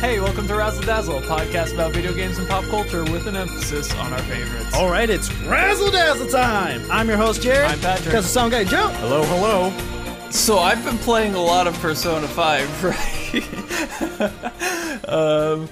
Hey, 0.00 0.18
welcome 0.18 0.48
to 0.48 0.54
Razzle 0.54 0.82
Dazzle, 0.84 1.18
a 1.18 1.20
podcast 1.20 1.74
about 1.74 1.92
video 1.92 2.14
games 2.14 2.38
and 2.38 2.48
pop 2.48 2.64
culture 2.64 3.04
with 3.04 3.26
an 3.26 3.36
emphasis 3.36 3.94
on 3.96 4.14
our 4.14 4.18
favorites. 4.20 4.74
All 4.74 4.88
right, 4.88 5.10
it's 5.10 5.30
Razzle 5.42 5.90
Dazzle 5.90 6.28
time. 6.28 6.90
I'm 6.90 7.06
your 7.06 7.18
host, 7.18 7.42
Jared. 7.42 7.70
I'm 7.70 7.78
Patrick. 7.80 8.14
That's 8.14 8.26
the 8.26 8.32
sound 8.32 8.52
guy, 8.52 8.64
Joe. 8.64 8.88
Hello, 8.88 9.22
hello. 9.24 10.30
So 10.30 10.58
I've 10.58 10.82
been 10.86 10.96
playing 10.96 11.34
a 11.34 11.42
lot 11.42 11.66
of 11.66 11.74
Persona 11.80 12.26
5, 12.26 12.84
right? 15.02 15.04
um, 15.06 15.68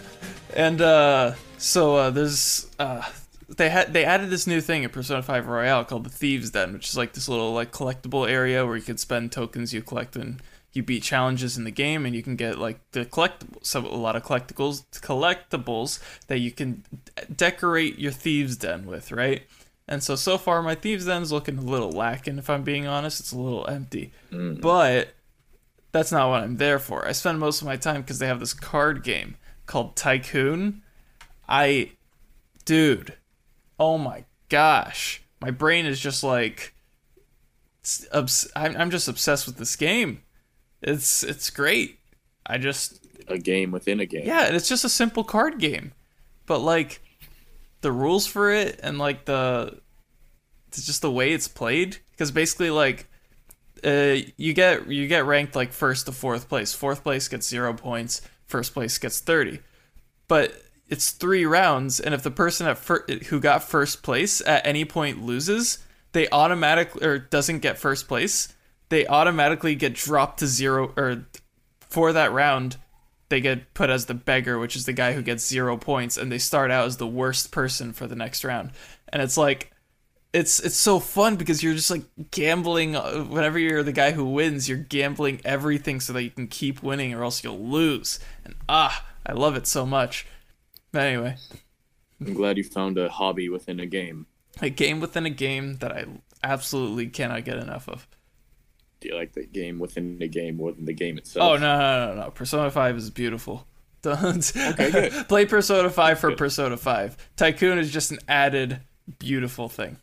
and 0.55 0.83
uh, 0.83 1.33
so 1.57 1.97
uh, 1.97 2.11
there's 2.11 2.67
uh, 2.79 3.01
they 3.57 3.71
had 3.71 3.95
they 3.95 4.05
added 4.05 4.29
this 4.29 4.47
new 4.47 4.61
thing 4.61 4.83
in 4.83 4.91
Persona 4.91 5.23
5 5.23 5.49
Royal 5.49 5.85
called 5.85 6.05
the 6.05 6.11
Thieves 6.11 6.51
Den, 6.51 6.75
which 6.75 6.91
is 6.91 6.99
like 6.99 7.15
this 7.15 7.31
little 7.31 7.55
like 7.55 7.73
collectible 7.73 8.29
area 8.29 8.67
where 8.67 8.77
you 8.77 8.83
can 8.83 8.99
spend 8.99 9.33
tokens 9.33 9.73
you 9.73 9.81
collect 9.81 10.17
and 10.17 10.43
you 10.79 10.83
beat 10.85 11.03
challenges 11.03 11.59
in 11.59 11.65
the 11.65 11.73
game 11.73 12.07
and 12.07 12.15
you 12.15 12.23
can 12.23 12.37
get 12.37 12.57
like 12.57 12.79
the 12.93 13.05
collectibles 13.05 13.67
so 13.67 13.81
a 13.81 13.89
lot 13.89 14.15
of 14.15 14.23
collectibles 14.23 14.85
collectibles 15.01 15.99
that 16.29 16.39
you 16.39 16.53
can 16.53 16.85
decorate 17.35 17.99
your 17.99 18.13
thieves 18.13 18.57
den 18.57 18.87
with 18.87 19.11
right? 19.11 19.43
And 19.89 20.03
so 20.03 20.15
so 20.15 20.39
far 20.39 20.63
my 20.63 20.77
thieves 20.77 21.07
den 21.07 21.23
is 21.23 21.33
looking 21.33 21.59
a 21.59 21.63
little 21.63 21.91
lacking 21.91 22.39
if 22.39 22.49
i'm 22.49 22.63
being 22.63 22.87
honest. 22.87 23.19
It's 23.19 23.33
a 23.33 23.39
little 23.39 23.67
empty. 23.67 24.13
Mm. 24.31 24.61
But 24.61 25.15
that's 25.91 26.13
not 26.13 26.31
what 26.31 26.45
i'm 26.45 26.59
there 26.59 26.79
for. 26.79 27.07
I 27.07 27.13
spend 27.13 27.41
most 27.41 27.61
of 27.61 27.67
my 27.67 27.77
time 27.77 28.03
because 28.03 28.21
they 28.21 28.29
have 28.29 28.41
this 28.41 28.55
card 28.55 29.03
game 29.03 29.37
called 29.67 29.97
tycoon. 29.97 30.83
I 31.49 31.91
dude 32.65 33.15
oh 33.81 33.99
my 33.99 34.25
gosh. 34.49 35.23
My 35.41 35.51
brain 35.51 35.87
is 35.87 35.99
just 35.99 36.23
like 36.23 36.73
obs- 38.13 38.49
I'm, 38.55 38.77
I'm 38.77 38.91
just 38.91 39.09
obsessed 39.09 39.47
with 39.47 39.57
this 39.57 39.75
game 39.75 40.23
it's 40.83 41.23
it's 41.23 41.51
great. 41.51 41.99
I 42.47 42.59
just 42.59 43.07
a 43.29 43.39
game 43.39 43.71
within 43.71 44.01
a 44.01 44.07
game. 44.07 44.27
yeah 44.27 44.47
and 44.47 44.57
it's 44.57 44.69
just 44.69 44.85
a 44.85 44.89
simple 44.89 45.25
card 45.25 45.59
game. 45.59 45.93
But 46.47 46.61
like 46.61 47.03
the 47.83 47.93
rules 47.93 48.27
for 48.27 48.51
it 48.51 48.81
and 48.83 48.99
like 48.99 49.27
the 49.27 49.81
it's 50.69 50.85
just 50.87 51.03
the 51.03 51.11
way 51.11 51.33
it's 51.33 51.49
played 51.49 51.99
because 52.13 52.31
basically 52.31 52.71
like 52.71 53.07
uh, 53.85 54.17
you 54.37 54.55
get 54.55 54.89
you 54.89 55.07
get 55.07 55.25
ranked 55.27 55.55
like 55.55 55.73
first 55.73 56.07
to 56.07 56.13
fourth 56.13 56.49
place. 56.49 56.73
Fourth 56.73 57.03
place 57.03 57.29
gets 57.29 57.49
zero 57.49 57.73
points. 57.75 58.23
First 58.47 58.73
place 58.73 58.97
gets 58.99 59.21
30 59.21 59.61
but 60.29 60.53
it's 60.89 61.11
three 61.11 61.45
rounds 61.45 61.99
and 61.99 62.15
if 62.15 62.23
the 62.23 62.31
person 62.31 62.67
at 62.67 62.79
fir- 62.79 63.05
who 63.29 63.41
got 63.41 63.63
first 63.63 64.03
place 64.03 64.41
at 64.47 64.65
any 64.67 64.85
point 64.85 65.23
loses 65.23 65.79
they 66.13 66.29
automatically 66.31 67.05
or 67.05 67.19
doesn't 67.19 67.59
get 67.59 67.79
first 67.79 68.07
place 68.07 68.55
they 68.89 69.07
automatically 69.07 69.75
get 69.75 69.95
dropped 69.95 70.39
to 70.39 70.47
zero 70.47 70.93
or 70.97 71.27
for 71.81 72.13
that 72.13 72.33
round 72.33 72.77
they 73.29 73.41
get 73.41 73.75
put 73.75 73.91
as 73.91 74.07
the 74.07 74.15
beggar 74.15 74.59
which 74.59 74.77
is 74.77 74.87
the 74.87 74.93
guy 74.93 75.13
who 75.13 75.23
gets 75.23 75.47
zero 75.47 75.77
points 75.77 76.17
and 76.17 76.33
they 76.33 76.39
start 76.39 76.71
out 76.71 76.87
as 76.87 76.97
the 76.97 77.07
worst 77.07 77.51
person 77.51 77.93
for 77.93 78.07
the 78.07 78.17
next 78.17 78.45
round. 78.45 78.71
And 79.13 79.23
it's 79.23 79.37
like 79.37 79.71
it's 80.33 80.61
it's 80.61 80.77
so 80.77 80.99
fun 80.99 81.37
because 81.37 81.63
you're 81.63 81.75
just 81.75 81.91
like 81.91 82.05
gambling 82.31 82.97
uh, 82.97 83.25
whenever 83.25 83.59
you're 83.59 83.83
the 83.83 83.93
guy 83.93 84.13
who 84.13 84.25
wins 84.27 84.69
you're 84.69 84.79
gambling 84.79 85.41
everything 85.45 86.01
so 86.01 86.13
that 86.13 86.23
you 86.23 86.31
can 86.31 86.47
keep 86.49 86.83
winning 86.83 87.15
or 87.15 87.23
else 87.23 87.45
you'll 87.45 87.59
lose. 87.59 88.19
And 88.45 88.55
ah 88.69 89.07
i 89.27 89.33
love 89.33 89.57
it 89.57 89.67
so 89.67 89.85
much. 89.85 90.27
But 90.93 91.03
anyway. 91.03 91.37
I'm 92.21 92.35
glad 92.35 92.57
you 92.57 92.65
found 92.65 92.99
a 92.99 93.09
hobby 93.09 93.49
within 93.49 93.79
a 93.79 93.87
game. 93.87 94.27
a 94.61 94.71
game 94.71 95.01
within 95.01 95.25
a 95.27 95.31
game 95.31 95.77
that 95.77 95.93
i 95.93 96.05
absolutely 96.43 97.07
cannot 97.07 97.45
get 97.45 97.59
enough 97.59 97.89
of 97.89 98.09
like 99.15 99.33
the 99.33 99.47
game 99.47 99.79
within 99.79 100.19
the 100.19 100.29
game 100.29 100.57
more 100.57 100.73
than 100.73 100.85
the 100.85 100.93
game 100.93 101.19
itself? 101.19 101.51
oh 101.53 101.57
no 101.57 101.79
no 101.79 102.15
no 102.15 102.23
no 102.25 102.31
persona 102.31 102.71
5 102.71 102.97
is 102.97 103.11
beautiful 103.11 103.67
don't 104.03 104.53
Okay, 104.57 105.11
play 105.29 105.45
persona 105.47 105.91
5 105.91 106.19
for 106.19 106.29
Good. 106.31 106.39
persona 106.39 106.77
5 106.77 107.17
tycoon 107.37 107.79
is 107.79 107.91
just 107.93 108.11
an 108.11 108.19
added 108.29 108.81
beautiful 109.19 109.69
thing 109.69 109.97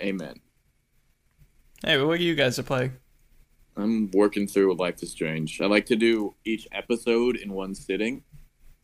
Amen. 0.00 0.40
Hey, 1.84 2.00
what 2.00 2.20
are 2.20 2.22
you 2.22 2.34
guys 2.36 2.58
are 2.58 2.62
playing 2.64 2.92
I'm 3.76 4.10
working 4.12 4.46
through 4.48 4.74
Life 4.74 5.02
is 5.02 5.12
Strange. 5.12 5.60
I 5.60 5.66
like 5.66 5.86
to 5.86 5.96
do 5.96 6.34
each 6.44 6.66
episode 6.72 7.36
in 7.36 7.52
one 7.52 7.74
sitting. 7.76 8.24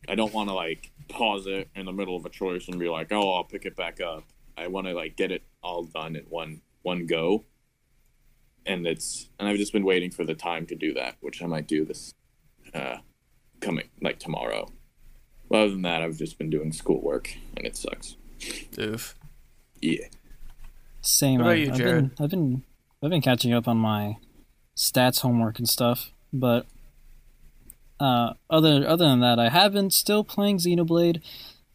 I 0.07 0.15
don't 0.15 0.33
want 0.33 0.47
to 0.49 0.55
like 0.55 0.91
pause 1.09 1.47
it 1.47 1.67
in 1.75 1.85
the 1.85 1.91
middle 1.91 2.15
of 2.15 2.25
a 2.25 2.29
choice 2.29 2.67
and 2.69 2.79
be 2.79 2.87
like, 2.87 3.11
"Oh, 3.11 3.33
I'll 3.33 3.43
pick 3.43 3.65
it 3.65 3.75
back 3.75 3.99
up." 3.99 4.23
I 4.57 4.67
want 4.67 4.87
to 4.87 4.93
like 4.93 5.17
get 5.17 5.31
it 5.33 5.43
all 5.61 5.83
done 5.83 6.15
in 6.15 6.23
one 6.29 6.61
one 6.83 7.05
go. 7.07 7.43
And 8.65 8.85
it's 8.87 9.29
and 9.39 9.47
I've 9.47 9.57
just 9.57 9.73
been 9.73 9.85
waiting 9.85 10.11
for 10.11 10.23
the 10.23 10.33
time 10.33 10.65
to 10.67 10.75
do 10.75 10.93
that, 10.93 11.15
which 11.21 11.41
I 11.43 11.45
might 11.45 11.67
do 11.67 11.85
this 11.85 12.13
uh 12.73 12.97
coming 13.61 13.89
like 14.01 14.19
tomorrow. 14.19 14.71
But 15.49 15.59
other 15.59 15.71
than 15.71 15.83
that, 15.83 16.01
I've 16.01 16.17
just 16.17 16.37
been 16.37 16.49
doing 16.49 16.71
schoolwork 16.71 17.35
and 17.55 17.65
it 17.65 17.77
sucks. 17.77 18.17
Oof. 18.79 19.15
Yeah. 19.81 20.07
Same. 21.01 21.39
What 21.39 21.41
about 21.41 21.51
I've, 21.53 21.59
you, 21.59 21.71
I've 21.71 21.77
Jared? 21.77 22.15
been, 22.15 22.23
I've 22.23 22.29
been, 22.31 22.63
I've 23.03 23.09
been 23.11 23.21
catching 23.21 23.53
up 23.53 23.67
on 23.67 23.77
my 23.77 24.17
stats 24.75 25.21
homework 25.21 25.59
and 25.59 25.69
stuff, 25.69 26.11
but 26.33 26.65
uh, 27.99 28.33
other 28.49 28.87
other 28.87 29.05
than 29.05 29.19
that, 29.21 29.39
I 29.39 29.49
have 29.49 29.73
been 29.73 29.89
still 29.91 30.23
playing 30.23 30.57
Xenoblade. 30.57 31.21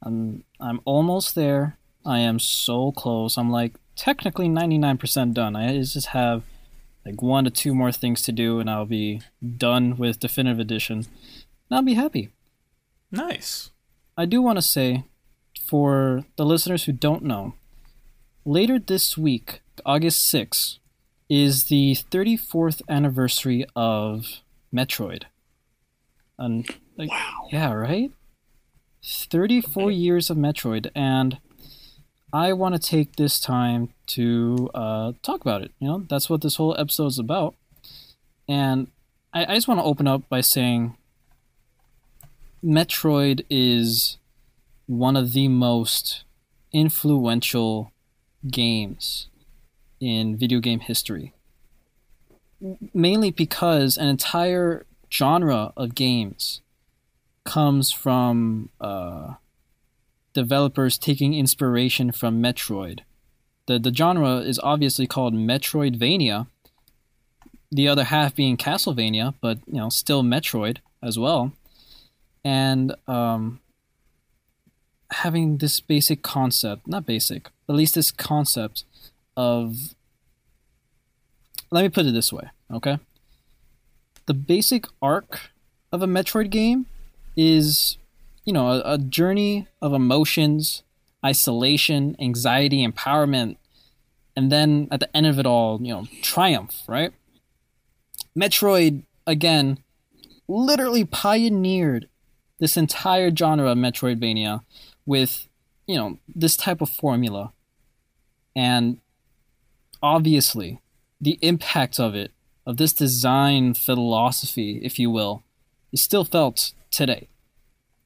I'm 0.03 0.45
I'm 0.59 0.81
almost 0.85 1.35
there. 1.35 1.79
I 2.05 2.19
am 2.19 2.39
so 2.39 2.93
close. 2.93 3.37
I'm 3.37 3.51
like 3.51 3.75
technically 3.95 4.49
99% 4.49 5.35
done. 5.35 5.55
I 5.55 5.77
just 5.79 6.09
have 6.09 6.43
like 7.05 7.23
one 7.23 7.45
to 7.45 7.51
two 7.51 7.75
more 7.75 7.93
things 7.93 8.23
to 8.23 8.33
do, 8.33 8.61
and 8.61 8.69
I'll 8.71 8.87
be 8.87 9.21
done 9.57 9.97
with 9.97 10.21
Definitive 10.21 10.59
Edition. 10.61 10.99
And 10.99 11.77
I'll 11.77 11.83
be 11.83 11.95
happy. 11.95 12.31
nice 13.11 13.71
I 14.17 14.27
do 14.27 14.43
want 14.43 14.59
to 14.59 14.63
say, 14.63 15.05
for 15.67 16.25
the 16.37 16.45
listeners 16.45 16.85
who 16.85 16.93
don't 16.93 17.23
know, 17.25 17.55
later 18.45 18.79
this 18.79 19.17
week, 19.17 19.63
August 19.87 20.31
6th, 20.33 20.79
is 21.31 21.65
the 21.69 21.97
34th 22.11 22.83
anniversary 22.89 23.65
of 23.75 24.41
Metroid. 24.75 25.23
And 26.39 26.69
like, 26.99 27.09
Wow. 27.11 27.49
yeah, 27.51 27.73
right? 27.73 28.11
34 29.03 29.91
years 29.91 30.29
of 30.29 30.37
Metroid, 30.37 30.91
and 30.95 31.39
I 32.33 32.53
want 32.53 32.75
to 32.75 32.81
take 32.81 33.17
this 33.17 33.41
time 33.41 33.91
to 34.09 34.71
uh, 34.75 35.13
talk 35.23 35.41
about 35.41 35.63
it. 35.63 35.73
You 35.81 35.89
know, 35.89 36.07
that's 36.09 36.31
what 36.31 36.43
this 36.43 36.57
whole 36.57 36.77
episode 36.79 37.07
is 37.07 37.19
about. 37.19 37.55
And 38.49 38.89
I, 39.33 39.45
I 39.47 39.55
just 39.55 39.69
want 39.69 39.81
to 39.81 39.85
open 39.85 40.07
up 40.07 40.29
by 40.29 40.41
saying 40.41 40.97
Metroid 42.65 43.45
is 43.51 44.19
one 44.87 45.17
of 45.17 45.33
the 45.33 45.49
most 45.49 46.25
influential 46.73 47.93
games 48.49 49.29
in 50.01 50.37
video 50.37 50.61
game 50.61 50.81
history. 50.81 51.33
Mainly 52.95 53.31
because 53.31 53.97
an 53.97 54.09
entire 54.09 54.87
genre 55.13 55.73
of 55.77 55.95
games 55.95 56.61
comes 57.45 57.91
from 57.91 58.69
uh, 58.81 59.35
developers 60.33 60.99
taking 60.99 61.35
inspiration 61.35 62.13
from 62.13 62.43
Metroid. 62.43 63.01
The, 63.67 63.79
the 63.79 63.93
genre 63.93 64.39
is 64.39 64.59
obviously 64.63 65.07
called 65.07 65.35
Metroidvania, 65.35 66.47
the 67.71 67.89
other 67.89 68.05
half 68.05 68.35
being 68.35 68.57
Castlevania, 68.57 69.35
but 69.41 69.59
you 69.67 69.75
know, 69.75 69.89
still 69.89 70.23
Metroid 70.23 70.79
as 71.03 71.19
well 71.19 71.53
and 72.45 72.95
um, 73.07 73.61
having 75.11 75.59
this 75.59 75.81
basic 75.81 76.23
concept 76.23 76.87
not 76.87 77.07
basic 77.07 77.49
at 77.69 77.75
least 77.75 77.95
this 77.95 78.11
concept 78.11 78.85
of 79.37 79.95
let 81.71 81.83
me 81.83 81.89
put 81.89 82.07
it 82.07 82.13
this 82.13 82.33
way 82.33 82.49
okay 82.73 82.99
the 84.27 84.35
basic 84.35 84.87
arc 85.03 85.51
of 85.93 86.03
a 86.03 86.07
metroid 86.07 86.51
game 86.51 86.87
is 87.37 87.97
you 88.45 88.53
know 88.53 88.69
a, 88.69 88.95
a 88.95 88.99
journey 88.99 89.69
of 89.83 89.93
emotions 89.93 90.83
isolation 91.25 92.17
anxiety 92.19 92.87
empowerment 92.87 93.57
and 94.37 94.51
then 94.51 94.89
at 94.91 95.01
the 95.01 95.17
end 95.17 95.27
of 95.27 95.39
it 95.39 95.47
all 95.47 95.79
you 95.83 95.93
know 95.93 96.07
triumph 96.23 96.83
right 96.87 97.13
metroid 98.37 99.03
again 99.27 99.79
literally 100.49 101.05
pioneered 101.05 102.09
this 102.59 102.77
entire 102.77 103.35
genre 103.35 103.71
of 103.71 103.79
Metroidvania 103.79 104.63
with, 105.07 105.49
you 105.87 105.97
know, 105.97 106.19
this 106.29 106.57
type 106.57 106.81
of 106.81 106.91
formula. 106.91 107.53
And 108.55 108.99
obviously, 110.03 110.81
the 111.21 111.39
impact 111.41 111.99
of 111.99 112.15
it, 112.15 112.33
of 112.67 112.77
this 112.77 112.93
design 112.93 113.75
philosophy, 113.75 114.81
if 114.83 114.99
you 114.99 115.11
will, 115.11 115.43
is 115.93 116.03
still 116.03 116.25
felt 116.25 116.73
today. 116.91 117.29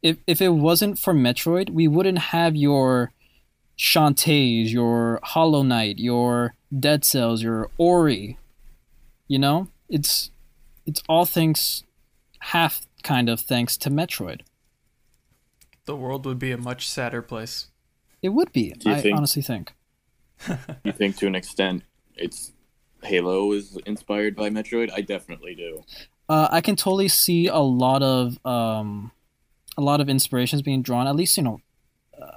If, 0.05 0.19
if 0.27 0.43
it 0.43 0.51
wasn't 0.51 0.99
for 0.99 1.15
Metroid, 1.15 1.71
we 1.71 1.89
wouldn't 1.89 2.19
have 2.19 2.55
your 2.55 3.11
Shantaes, 3.79 4.71
your 4.71 5.19
Hollow 5.23 5.63
Knight, 5.63 5.99
your 5.99 6.55
Dead 6.79 7.07
Cells, 7.07 7.43
your 7.43 7.71
Ori. 7.79 8.39
You 9.27 9.39
know? 9.39 9.69
It's 9.89 10.31
it's 10.87 11.03
all 11.09 11.25
thanks 11.25 11.85
half 12.39 12.87
kind 13.03 13.31
of 13.31 13.41
thanks 13.41 13.79
to 13.79 13.89
Metroid. 13.91 14.43
the 15.87 15.97
world 15.97 16.27
would 16.27 16.39
be 16.39 16.53
a 16.53 16.59
much 16.59 16.87
sadder 16.89 17.23
place. 17.23 17.69
It 18.23 18.31
would 18.31 18.53
be. 18.53 18.75
I 18.87 19.01
think- 19.01 19.17
honestly 19.17 19.43
think. 19.43 19.73
You 20.85 20.93
think 20.93 21.17
to 21.19 21.27
an 21.27 21.35
extent 21.35 21.83
it's 22.17 22.53
Halo 23.03 23.53
is 23.53 23.79
inspired 23.87 24.37
by 24.37 24.51
Metroid? 24.51 24.91
I 24.93 25.01
definitely 25.01 25.55
do. 25.55 25.85
Uh, 26.29 26.49
I 26.51 26.61
can 26.61 26.77
totally 26.77 27.09
see 27.09 27.47
a 27.47 27.59
lot 27.59 28.03
of 28.03 28.39
um, 28.47 29.11
a 29.77 29.81
lot 29.81 30.01
of 30.01 30.09
inspirations 30.09 30.63
being 30.63 30.83
drawn. 30.83 31.07
At 31.07 31.17
least 31.17 31.37
you 31.37 31.43
know 31.43 31.61
uh, 32.21 32.37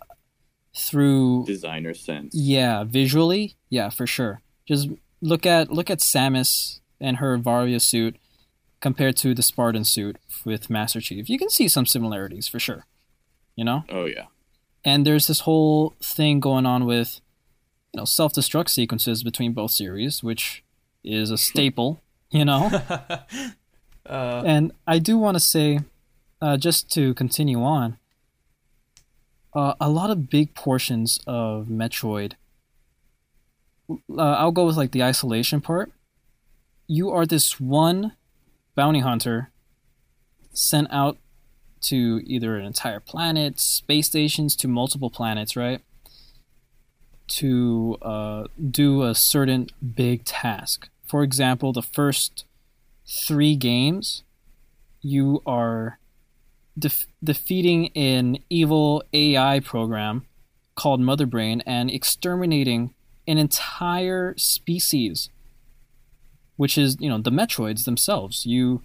through 0.76 1.46
Designer 1.46 1.94
sense. 1.94 2.34
yeah 2.36 2.84
visually 2.84 3.56
yeah 3.70 3.90
for 3.90 4.08
sure. 4.08 4.42
Just 4.68 4.90
look 5.22 5.46
at 5.46 5.72
look 5.72 5.90
at 5.90 6.00
Samus 6.00 6.80
and 7.00 7.18
her 7.18 7.38
Varia 7.38 7.80
suit 7.80 8.16
compared 8.80 9.16
to 9.18 9.34
the 9.34 9.42
Spartan 9.42 9.84
suit 9.84 10.18
with 10.46 10.70
Master 10.70 11.02
Chief. 11.02 11.30
You 11.30 11.38
can 11.40 11.50
see 11.50 11.68
some 11.68 11.86
similarities 11.86 12.48
for 12.48 12.60
sure. 12.60 12.86
You 13.56 13.64
know. 13.66 13.86
Oh 13.90 14.06
yeah. 14.06 14.26
and 14.86 15.06
there's 15.06 15.28
this 15.28 15.42
whole 15.42 15.96
thing 16.02 16.40
going 16.40 16.66
on 16.66 16.86
with 16.86 17.20
you 17.94 18.00
know 18.00 18.06
self-destruct 18.06 18.70
sequences 18.70 19.24
between 19.24 19.54
both 19.54 19.72
series 19.72 20.22
which 20.22 20.64
is 21.04 21.32
a 21.32 21.38
staple 21.38 22.00
you 22.30 22.44
know 22.46 22.70
uh, 24.06 24.44
and 24.46 24.72
i 24.86 25.00
do 25.00 25.18
want 25.18 25.36
to 25.36 25.40
say 25.40 25.80
uh, 26.42 26.58
just 26.58 26.92
to 26.92 27.14
continue 27.14 27.64
on 27.64 27.98
uh, 29.54 29.74
a 29.80 29.90
lot 29.90 30.10
of 30.10 30.30
big 30.30 30.54
portions 30.54 31.20
of 31.28 31.68
metroid 31.68 32.34
uh, 33.90 34.22
i'll 34.22 34.52
go 34.52 34.66
with 34.66 34.78
like 34.78 34.92
the 34.92 35.04
isolation 35.04 35.62
part 35.62 35.92
you 36.88 37.10
are 37.10 37.26
this 37.26 37.60
one 37.60 38.14
bounty 38.76 39.00
hunter 39.00 39.52
sent 40.54 40.88
out 40.92 41.18
to 41.82 42.22
either 42.26 42.58
an 42.58 42.66
entire 42.66 43.00
planet, 43.00 43.60
space 43.60 44.08
stations, 44.08 44.56
to 44.58 44.68
multiple 44.68 45.10
planets, 45.10 45.56
right? 45.56 45.82
To 47.30 47.98
uh, 48.02 48.46
do 48.72 49.04
a 49.04 49.14
certain 49.14 49.68
big 49.96 50.26
task. 50.26 50.90
For 51.06 51.24
example, 51.24 51.74
the 51.74 51.82
first 51.82 52.46
three 53.06 53.56
games, 53.56 54.24
you 55.02 55.42
are 55.46 56.00
def- 56.78 57.08
defeating 57.24 57.90
an 57.96 58.40
evil 58.50 59.04
AI 59.14 59.60
program 59.60 60.26
called 60.76 61.02
Mother 61.02 61.26
Brain 61.26 61.62
and 61.66 61.90
exterminating 61.90 62.94
an 63.28 63.38
entire 63.38 64.34
species, 64.38 65.30
which 66.56 66.78
is, 66.78 66.98
you 67.00 67.10
know, 67.10 67.18
the 67.18 67.32
Metroids 67.32 67.86
themselves. 67.86 68.46
You 68.46 68.82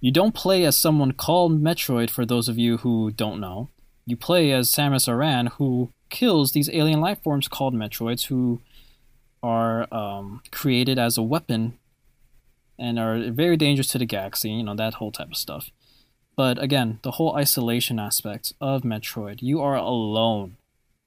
you 0.00 0.12
don't 0.12 0.34
play 0.34 0.64
as 0.64 0.76
someone 0.76 1.12
called 1.12 1.60
Metroid 1.60 2.08
for 2.08 2.24
those 2.24 2.48
of 2.48 2.56
you 2.56 2.78
who 2.78 3.10
don't 3.10 3.40
know. 3.40 3.68
You 4.06 4.16
play 4.16 4.52
as 4.52 4.70
Samus 4.70 5.08
Aran, 5.08 5.48
who 5.58 5.90
kills 6.08 6.52
these 6.52 6.70
alien 6.70 7.00
life 7.00 7.22
forms 7.22 7.48
called 7.48 7.74
Metroids, 7.74 8.26
who 8.26 8.60
are 9.42 9.92
um, 9.92 10.40
created 10.52 10.98
as 10.98 11.18
a 11.18 11.22
weapon 11.22 11.78
and 12.78 12.98
are 12.98 13.30
very 13.30 13.56
dangerous 13.56 13.88
to 13.88 13.98
the 13.98 14.06
galaxy, 14.06 14.50
you 14.50 14.62
know, 14.62 14.74
that 14.76 14.94
whole 14.94 15.10
type 15.10 15.30
of 15.30 15.36
stuff. 15.36 15.70
But 16.38 16.62
again, 16.62 17.00
the 17.02 17.10
whole 17.10 17.34
isolation 17.34 17.98
aspect 17.98 18.52
of 18.60 18.82
Metroid, 18.82 19.42
you 19.42 19.60
are 19.60 19.74
alone. 19.74 20.56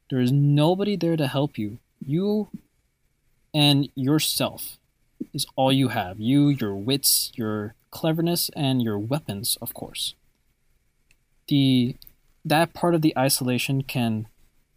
There 0.10 0.20
is 0.20 0.30
nobody 0.30 0.98
there 0.98 1.16
to 1.16 1.26
help 1.26 1.58
you. 1.58 1.78
You 2.06 2.50
and 3.54 3.88
yourself 3.96 4.78
is 5.34 5.46
all 5.56 5.72
you 5.72 5.88
have. 5.88 6.20
You, 6.20 6.50
your 6.50 6.76
wits, 6.76 7.32
your 7.36 7.76
cleverness, 7.92 8.50
and 8.58 8.82
your 8.82 9.00
weapons, 9.00 9.58
of 9.62 9.74
course. 9.74 10.16
The 11.48 11.96
that 12.44 12.74
part 12.74 12.94
of 12.94 13.02
the 13.02 13.18
isolation 13.18 13.84
can 13.84 14.28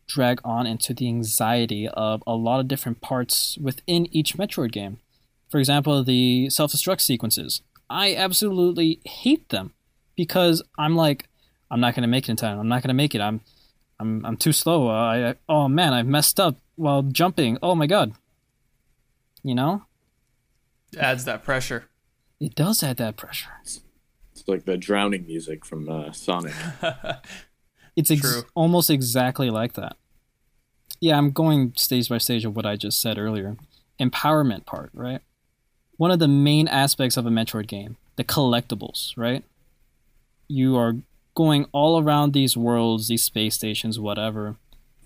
drag 0.06 0.40
on 0.44 0.68
into 0.68 0.94
the 0.94 1.08
anxiety 1.08 1.88
of 1.88 2.22
a 2.28 2.36
lot 2.36 2.60
of 2.60 2.68
different 2.68 3.00
parts 3.00 3.58
within 3.60 4.06
each 4.14 4.36
Metroid 4.36 4.70
game. 4.70 5.00
For 5.50 5.58
example, 5.58 6.04
the 6.04 6.48
self-destruct 6.48 7.00
sequences. 7.00 7.60
I 7.90 8.14
absolutely 8.14 9.00
hate 9.04 9.48
them 9.48 9.72
because 10.16 10.62
I'm 10.78 10.96
like, 10.96 11.28
I'm 11.70 11.80
not 11.80 11.94
gonna 11.94 12.06
make 12.08 12.28
it 12.28 12.30
in 12.32 12.36
time. 12.36 12.58
I'm 12.58 12.68
not 12.68 12.82
gonna 12.82 12.94
make 12.94 13.14
it. 13.14 13.20
I'm, 13.20 13.40
I'm, 14.00 14.24
I'm 14.24 14.36
too 14.36 14.52
slow. 14.52 14.88
I, 14.88 15.30
I 15.30 15.34
oh 15.48 15.68
man, 15.68 15.92
I 15.92 16.02
messed 16.02 16.38
up 16.40 16.56
while 16.76 17.02
jumping. 17.02 17.58
Oh 17.62 17.74
my 17.74 17.86
god. 17.86 18.12
You 19.42 19.54
know, 19.54 19.82
adds 20.98 21.24
that 21.26 21.44
pressure. 21.44 21.84
it 22.40 22.54
does 22.54 22.82
add 22.82 22.96
that 22.96 23.16
pressure. 23.16 23.50
It's 23.62 23.82
like 24.46 24.64
the 24.64 24.76
drowning 24.76 25.26
music 25.26 25.64
from 25.64 25.88
uh, 25.88 26.12
Sonic. 26.12 26.54
It's 27.96 28.10
ex- 28.10 28.22
True. 28.22 28.42
almost 28.56 28.90
exactly 28.90 29.50
like 29.50 29.74
that. 29.74 29.96
Yeah, 31.00 31.16
I'm 31.16 31.30
going 31.30 31.74
stage 31.76 32.08
by 32.08 32.18
stage 32.18 32.44
of 32.44 32.56
what 32.56 32.66
I 32.66 32.74
just 32.74 33.00
said 33.00 33.18
earlier. 33.18 33.56
Empowerment 34.00 34.66
part, 34.66 34.90
right? 34.92 35.20
One 35.96 36.10
of 36.10 36.18
the 36.18 36.26
main 36.26 36.66
aspects 36.66 37.16
of 37.16 37.24
a 37.24 37.30
Metroid 37.30 37.68
game, 37.68 37.96
the 38.16 38.24
collectibles, 38.24 39.12
right? 39.16 39.44
You 40.48 40.76
are 40.76 40.96
going 41.34 41.66
all 41.72 42.00
around 42.02 42.32
these 42.32 42.56
worlds, 42.56 43.08
these 43.08 43.24
space 43.24 43.54
stations, 43.54 43.98
whatever, 43.98 44.56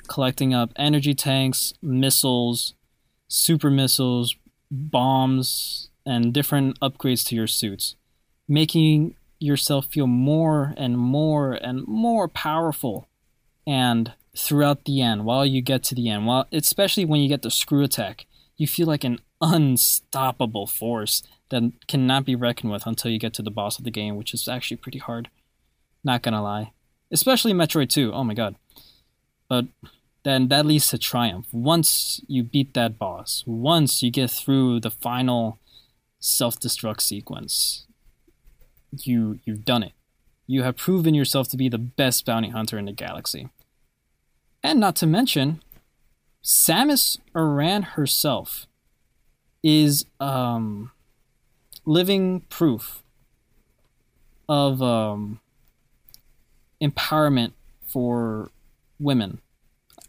collecting 0.08 0.52
up 0.52 0.73
energy 0.76 1.14
tanks, 1.14 1.75
missiles, 1.82 2.75
super 3.29 3.70
missiles, 3.70 4.37
bombs, 4.70 5.90
and 6.05 6.32
different 6.32 6.79
upgrades 6.81 7.25
to 7.26 7.35
your 7.35 7.46
suits, 7.46 7.96
making 8.46 9.14
yourself 9.38 9.87
feel 9.87 10.06
more 10.06 10.75
and 10.76 10.99
more 10.99 11.52
and 11.52 11.87
more 11.87 12.29
powerful. 12.29 13.08
And 13.67 14.12
throughout 14.37 14.85
the 14.85 15.02
end, 15.02 15.25
while 15.25 15.44
you 15.44 15.61
get 15.61 15.82
to 15.85 15.94
the 15.94 16.08
end, 16.08 16.26
while 16.26 16.46
especially 16.52 17.05
when 17.05 17.20
you 17.20 17.29
get 17.29 17.43
the 17.43 17.50
screw 17.50 17.85
attack, 17.85 18.26
you 18.56 18.67
feel 18.67 18.87
like 18.87 19.05
an 19.05 19.20
unstoppable 19.40 20.67
force 20.67 21.23
that 21.50 21.73
cannot 21.87 22.25
be 22.25 22.35
reckoned 22.35 22.73
with 22.73 22.87
until 22.87 23.11
you 23.11 23.19
get 23.19 23.35
to 23.35 23.43
the 23.43 23.50
boss 23.50 23.79
of 23.79 23.85
the 23.85 23.90
game, 23.90 24.17
which 24.17 24.35
is 24.35 24.49
actually 24.49 24.76
pretty 24.76 24.99
hard. 24.99 25.29
Not 26.05 26.23
gonna 26.23 26.43
lie. 26.43 26.73
Especially 27.11 27.52
Metroid 27.52 27.88
2, 27.88 28.12
oh 28.12 28.25
my 28.25 28.35
god. 28.35 28.56
But 29.49 29.67
then 30.25 30.49
that 30.49 30.67
leads 30.67 30.88
to 30.88 30.99
triumph. 30.99 31.46
Once 31.52 32.20
you 32.26 32.43
beat 32.43 32.75
that 32.75 32.99
boss, 32.99 33.44
once 33.46 34.02
you 34.02 34.11
get 34.11 34.31
through 34.31 34.81
the 34.81 34.90
final 34.90 35.58
self 36.19 36.58
destruct 36.58 37.00
sequence, 37.00 37.87
you 38.93 39.40
you've 39.44 39.64
done 39.64 39.82
it. 39.82 39.93
You 40.46 40.62
have 40.62 40.76
proven 40.76 41.14
yourself 41.14 41.49
to 41.50 41.57
be 41.57 41.68
the 41.68 41.78
best 41.78 42.25
bounty 42.25 42.50
hunter 42.50 42.78
in 42.78 42.87
the 42.87 42.92
galaxy. 42.92 43.49
And 44.62 44.80
not 44.80 44.97
to 44.97 45.07
mention, 45.07 45.62
Samus 46.42 47.18
Aran 47.35 47.83
herself 47.83 48.66
is 49.68 50.06
um, 50.18 50.90
living 51.84 52.40
proof 52.48 53.02
of 54.48 54.80
um, 54.80 55.40
empowerment 56.82 57.52
for 57.87 58.50
women. 58.98 59.40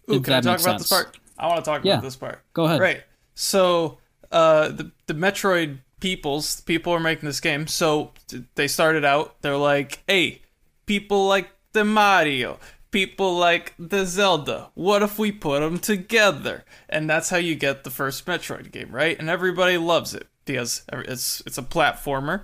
Ooh, 0.10 0.22
can 0.22 0.34
I 0.34 0.42
talk 0.42 0.62
about 0.62 0.80
this 0.80 0.90
part? 0.90 1.18
I 1.38 1.48
want 1.48 1.64
to 1.64 1.70
talk 1.70 1.84
Yeah. 1.84 1.94
about 1.94 2.04
this 2.04 2.16
part. 2.16 2.42
Go 2.54 2.66
ahead. 2.66 2.80
Right. 2.80 3.04
So, 3.36 3.98
uh, 4.32 4.70
the 4.70 4.92
the 5.08 5.14
Metroid 5.14 5.80
peoples, 6.00 6.62
people 6.62 6.94
are 6.94 7.00
making 7.00 7.28
this 7.28 7.40
game. 7.42 7.68
So 7.68 8.12
they 8.56 8.68
started 8.68 9.04
out. 9.04 9.42
They're 9.42 9.58
like, 9.58 10.02
"Hey, 10.08 10.42
people 10.86 11.28
like 11.28 11.50
the 11.74 11.84
Mario, 11.84 12.60
people 12.92 13.38
like 13.38 13.74
the 13.78 14.06
Zelda. 14.06 14.72
What 14.74 15.02
if 15.02 15.20
we 15.20 15.32
put 15.32 15.62
them 15.62 15.80
together?" 15.80 16.66
And 16.88 17.10
that's 17.10 17.30
how 17.30 17.38
you 17.38 17.56
get 17.56 17.84
the 17.84 17.90
first 17.90 18.26
Metroid 18.26 18.72
game, 18.72 18.92
right? 18.92 19.18
And 19.20 19.30
everybody 19.30 19.78
loves 19.78 20.14
it 20.14 20.28
because 20.46 20.84
it's 20.92 21.42
it's 21.46 21.58
a 21.58 21.64
platformer, 21.64 22.44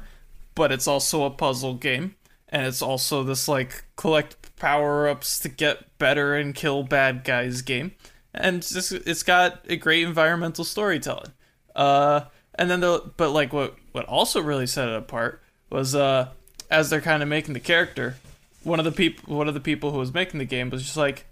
but 0.56 0.72
it's 0.72 0.88
also 0.88 1.24
a 1.25 1.32
puzzle 1.32 1.75
game, 1.75 2.16
and 2.50 2.66
it's 2.66 2.82
also 2.82 3.24
this 3.24 3.48
like 3.48 3.86
collect 3.96 4.56
power 4.58 5.08
ups 5.08 5.40
to 5.40 5.50
get 5.50 5.98
better 5.98 6.36
and 6.36 6.56
kill 6.56 6.84
bad 6.84 7.24
guys 7.24 7.62
game 7.62 7.92
and 8.36 8.58
it's, 8.58 8.72
just, 8.72 8.92
it's 8.92 9.24
got 9.24 9.66
a 9.70 9.78
great 9.78 10.04
environmental 10.04 10.64
storytelling. 10.64 11.32
Uh, 11.75 12.22
and 12.56 12.70
then 12.70 12.80
the 12.80 13.12
but 13.18 13.32
like 13.32 13.52
what 13.52 13.75
what 13.92 14.06
also 14.06 14.42
really 14.42 14.68
set 14.68 14.88
it 14.88 14.96
apart 14.96 15.42
was 15.70 15.94
uh 15.94 16.30
as 16.72 16.90
they're 16.90 17.02
kind 17.02 17.22
of 17.22 17.28
making 17.28 17.54
the 17.54 17.60
character, 17.60 18.16
one 18.65 18.79
of 18.79 18.86
the 18.86 18.91
people 18.91 19.36
one 19.36 19.48
of 19.48 19.53
the 19.53 19.60
people 19.60 19.91
who 19.91 19.98
was 19.98 20.13
making 20.13 20.39
the 20.39 20.45
game 20.45 20.69
was 20.69 20.84
just 20.84 20.98
like, 20.98 21.25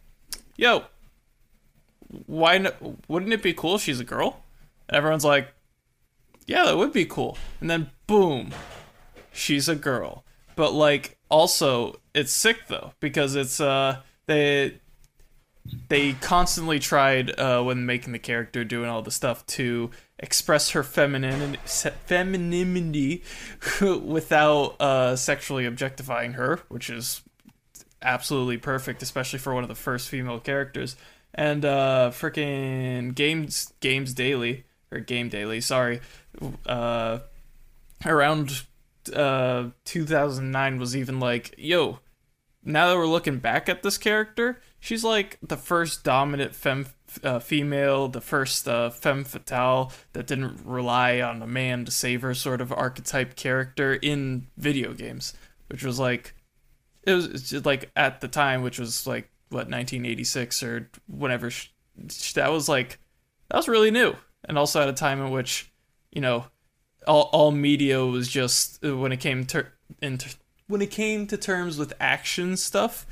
"Yo, 0.55 0.83
why 2.27 2.55
n- 2.55 2.97
wouldn't 3.07 3.33
it 3.33 3.43
be 3.43 3.53
cool 3.53 3.75
if 3.75 3.81
she's 3.81 3.99
a 3.99 4.05
girl?" 4.05 4.43
And 4.87 4.95
everyone's 4.95 5.25
like, 5.25 5.53
"Yeah, 6.45 6.65
that 6.65 6.77
would 6.77 6.93
be 6.93 7.05
cool." 7.05 7.37
And 7.59 7.69
then 7.69 7.89
boom, 8.07 8.53
she's 9.31 9.67
a 9.67 9.75
girl. 9.75 10.23
But 10.55 10.73
like 10.73 11.17
also 11.29 11.99
it's 12.13 12.31
sick 12.31 12.67
though 12.67 12.93
because 12.99 13.35
it's 13.35 13.59
uh 13.59 14.01
they 14.27 14.79
they 15.87 16.13
constantly 16.13 16.77
tried 16.79 17.37
uh, 17.39 17.63
when 17.63 17.85
making 17.85 18.11
the 18.13 18.19
character 18.19 18.63
doing 18.63 18.89
all 18.89 19.01
the 19.01 19.11
stuff 19.11 19.45
to 19.45 19.89
express 20.23 20.69
her 20.69 20.83
feminine 20.83 21.57
femininity 21.65 23.21
without 23.81 24.79
uh, 24.79 25.15
sexually 25.17 25.65
objectifying 25.65 26.33
her, 26.33 26.61
which 26.69 26.89
is 26.89 27.21
absolutely 28.01 28.57
perfect, 28.57 29.03
especially 29.03 29.37
for 29.37 29.53
one 29.53 29.63
of 29.63 29.69
the 29.69 29.75
first 29.75 30.07
female 30.07 30.39
characters. 30.39 30.95
And 31.35 31.65
uh, 31.65 32.11
freaking 32.13 33.13
games 33.13 33.73
games 33.81 34.13
daily 34.13 34.63
or 34.91 34.99
game 34.99 35.27
daily, 35.29 35.59
sorry, 35.59 35.99
uh, 36.65 37.19
around 38.05 38.63
uh 39.13 39.69
2009 39.83 40.79
was 40.79 40.95
even 40.95 41.19
like, 41.19 41.53
yo, 41.57 41.99
now 42.63 42.87
that 42.87 42.95
we're 42.95 43.07
looking 43.07 43.39
back 43.39 43.67
at 43.67 43.83
this 43.83 43.97
character, 43.97 44.61
she's 44.79 45.03
like 45.03 45.37
the 45.41 45.57
first 45.57 46.03
dominant 46.05 46.55
femme 46.55 46.85
uh, 47.23 47.39
female, 47.39 48.07
the 48.07 48.21
first 48.21 48.67
uh, 48.67 48.89
femme 48.89 49.23
fatale 49.23 49.91
that 50.13 50.27
didn't 50.27 50.61
rely 50.65 51.21
on 51.21 51.41
a 51.41 51.47
man 51.47 51.85
to 51.85 51.91
save 51.91 52.21
her 52.21 52.33
sort 52.33 52.61
of 52.61 52.71
archetype 52.71 53.35
character 53.35 53.93
in 53.93 54.47
video 54.57 54.93
games, 54.93 55.33
which 55.67 55.83
was 55.83 55.99
like, 55.99 56.33
it 57.03 57.13
was 57.13 57.27
just 57.49 57.65
like 57.65 57.91
at 57.95 58.21
the 58.21 58.27
time, 58.27 58.61
which 58.61 58.79
was 58.79 59.05
like 59.05 59.29
what 59.49 59.69
1986 59.69 60.63
or 60.63 60.89
whenever 61.07 61.51
that 62.35 62.51
was 62.51 62.69
like, 62.69 62.99
that 63.49 63.57
was 63.57 63.67
really 63.67 63.91
new, 63.91 64.15
and 64.45 64.57
also 64.57 64.81
at 64.81 64.89
a 64.89 64.93
time 64.93 65.21
in 65.21 65.31
which, 65.31 65.71
you 66.11 66.21
know, 66.21 66.45
all 67.07 67.29
all 67.33 67.51
media 67.51 68.05
was 68.05 68.27
just 68.27 68.83
uh, 68.83 68.95
when 68.95 69.11
it 69.11 69.19
came 69.19 69.45
to 69.45 69.65
into 70.01 70.33
when 70.67 70.81
it 70.81 70.91
came 70.91 71.27
to 71.27 71.37
terms 71.37 71.77
with 71.77 71.93
action 71.99 72.55
stuff 72.57 73.05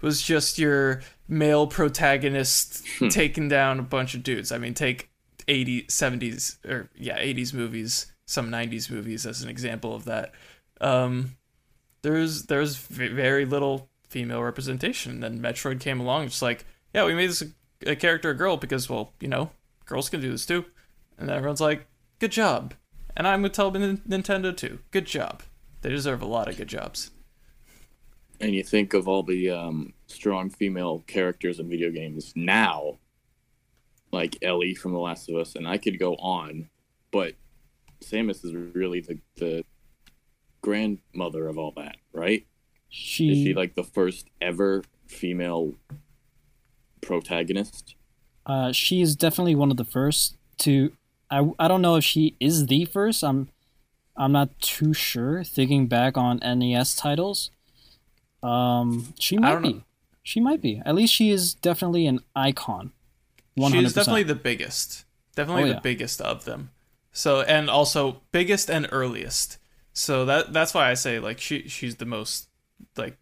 was 0.00 0.22
just 0.22 0.58
your 0.58 1.02
male 1.28 1.66
protagonist 1.66 2.84
taking 3.10 3.48
down 3.48 3.78
a 3.78 3.82
bunch 3.82 4.14
of 4.14 4.22
dudes. 4.22 4.52
I 4.52 4.58
mean, 4.58 4.74
take 4.74 5.10
80s, 5.46 5.86
70s, 5.86 6.64
or 6.64 6.90
yeah, 6.96 7.18
80s 7.18 7.52
movies, 7.52 8.12
some 8.26 8.50
90s 8.50 8.90
movies 8.90 9.26
as 9.26 9.42
an 9.42 9.48
example 9.48 9.94
of 9.94 10.04
that. 10.04 10.32
Um, 10.80 11.36
there's 12.02 12.44
there's 12.44 12.76
v- 12.76 13.08
very 13.08 13.44
little 13.44 13.88
female 14.08 14.42
representation. 14.42 15.12
And 15.12 15.22
then 15.22 15.40
Metroid 15.40 15.80
came 15.80 16.00
along, 16.00 16.28
just 16.28 16.42
like, 16.42 16.64
yeah, 16.94 17.04
we 17.04 17.14
made 17.14 17.30
this 17.30 17.42
a, 17.42 17.90
a 17.92 17.96
character 17.96 18.30
a 18.30 18.34
girl 18.34 18.56
because, 18.56 18.88
well, 18.88 19.12
you 19.20 19.28
know, 19.28 19.50
girls 19.84 20.08
can 20.08 20.20
do 20.20 20.30
this 20.30 20.46
too. 20.46 20.64
And 21.18 21.30
everyone's 21.30 21.60
like, 21.60 21.86
good 22.18 22.32
job. 22.32 22.74
And 23.16 23.26
I'm 23.26 23.42
with 23.42 23.52
tell 23.52 23.70
Nin- 23.70 24.02
Nintendo 24.08 24.56
too. 24.56 24.78
Good 24.90 25.06
job. 25.06 25.42
They 25.82 25.90
deserve 25.90 26.22
a 26.22 26.26
lot 26.26 26.48
of 26.48 26.56
good 26.56 26.68
jobs. 26.68 27.10
And 28.40 28.54
you 28.54 28.62
think 28.62 28.94
of 28.94 29.08
all 29.08 29.22
the 29.22 29.50
um, 29.50 29.92
strong 30.06 30.50
female 30.50 31.04
characters 31.06 31.58
in 31.58 31.68
video 31.68 31.90
games 31.90 32.32
now, 32.36 32.98
like 34.12 34.36
Ellie 34.42 34.74
from 34.74 34.92
The 34.92 34.98
Last 34.98 35.28
of 35.28 35.36
Us, 35.36 35.54
and 35.54 35.66
I 35.66 35.78
could 35.78 35.98
go 35.98 36.14
on, 36.16 36.68
but 37.10 37.34
Samus 38.02 38.44
is 38.44 38.54
really 38.54 39.00
the, 39.00 39.18
the 39.36 39.64
grandmother 40.60 41.48
of 41.48 41.58
all 41.58 41.72
that, 41.76 41.96
right? 42.12 42.46
She, 42.88 43.30
Is 43.30 43.38
she 43.38 43.54
like 43.54 43.74
the 43.74 43.84
first 43.84 44.28
ever 44.40 44.82
female 45.06 45.74
protagonist? 47.00 47.94
uh, 48.46 48.72
she 48.72 49.02
is 49.02 49.14
definitely 49.14 49.54
one 49.54 49.70
of 49.70 49.76
the 49.76 49.84
first 49.84 50.36
to. 50.58 50.92
I, 51.30 51.50
I 51.58 51.68
don't 51.68 51.82
know 51.82 51.96
if 51.96 52.04
she 52.04 52.34
is 52.40 52.66
the 52.66 52.86
first. 52.86 53.22
I'm 53.22 53.50
I'm 54.16 54.32
not 54.32 54.58
too 54.60 54.94
sure. 54.94 55.44
Thinking 55.44 55.86
back 55.86 56.16
on 56.16 56.38
NES 56.38 56.96
titles, 56.96 57.50
um, 58.42 59.12
she 59.18 59.38
might 59.38 59.60
know. 59.62 59.72
be. 59.72 59.84
She 60.22 60.40
might 60.40 60.60
be. 60.60 60.82
At 60.84 60.94
least 60.94 61.12
she 61.14 61.30
is 61.30 61.54
definitely 61.54 62.06
an 62.06 62.20
icon. 62.36 62.92
One 63.54 63.72
She 63.72 63.78
is 63.82 63.94
definitely 63.94 64.22
the 64.24 64.34
biggest. 64.34 65.04
Definitely 65.34 65.62
Oh, 65.64 65.66
the 65.68 65.72
yeah. 65.74 65.80
biggest 65.80 66.20
of 66.20 66.44
them. 66.44 66.70
So 67.12 67.40
and 67.40 67.68
also 67.70 68.22
biggest 68.30 68.68
and 68.70 68.86
earliest. 68.92 69.58
So 69.92 70.24
that 70.26 70.52
that's 70.52 70.74
why 70.74 70.90
I 70.90 70.94
say 70.94 71.18
like 71.18 71.40
she 71.40 71.66
she's 71.68 71.96
the 71.96 72.04
most 72.06 72.48
like 72.96 73.16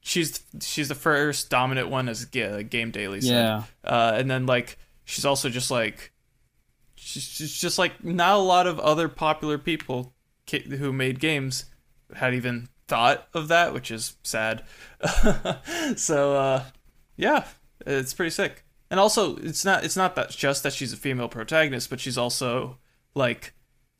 she's 0.00 0.42
she's 0.62 0.88
the 0.88 0.94
first 0.94 1.50
dominant 1.50 1.88
one 1.88 2.08
as 2.08 2.24
Ga- 2.24 2.62
Game 2.62 2.90
Daily 2.90 3.20
said. 3.20 3.30
Yeah. 3.32 3.62
Uh, 3.84 4.12
and 4.16 4.30
then 4.30 4.46
like 4.46 4.78
she's 5.04 5.24
also 5.26 5.50
just 5.50 5.70
like 5.70 6.12
she's 6.94 7.58
just 7.60 7.78
like 7.78 8.02
not 8.04 8.36
a 8.36 8.38
lot 8.38 8.66
of 8.66 8.78
other 8.80 9.08
popular 9.08 9.58
people 9.58 10.14
who 10.50 10.92
made 10.92 11.18
games 11.20 11.66
had 12.14 12.32
even 12.32 12.68
thought 12.88 13.28
of 13.34 13.48
that, 13.48 13.74
which 13.74 13.90
is 13.90 14.16
sad. 14.22 14.62
so 15.96 16.36
uh, 16.36 16.64
yeah, 17.16 17.44
it's 17.86 18.14
pretty 18.14 18.30
sick. 18.30 18.64
And 18.90 19.00
also, 19.00 19.36
it's 19.36 19.64
not 19.64 19.84
it's 19.84 19.96
not 19.96 20.14
that 20.16 20.30
just 20.30 20.62
that 20.62 20.72
she's 20.72 20.92
a 20.92 20.96
female 20.96 21.28
protagonist, 21.28 21.90
but 21.90 22.00
she's 22.00 22.18
also 22.18 22.78
like 23.14 23.52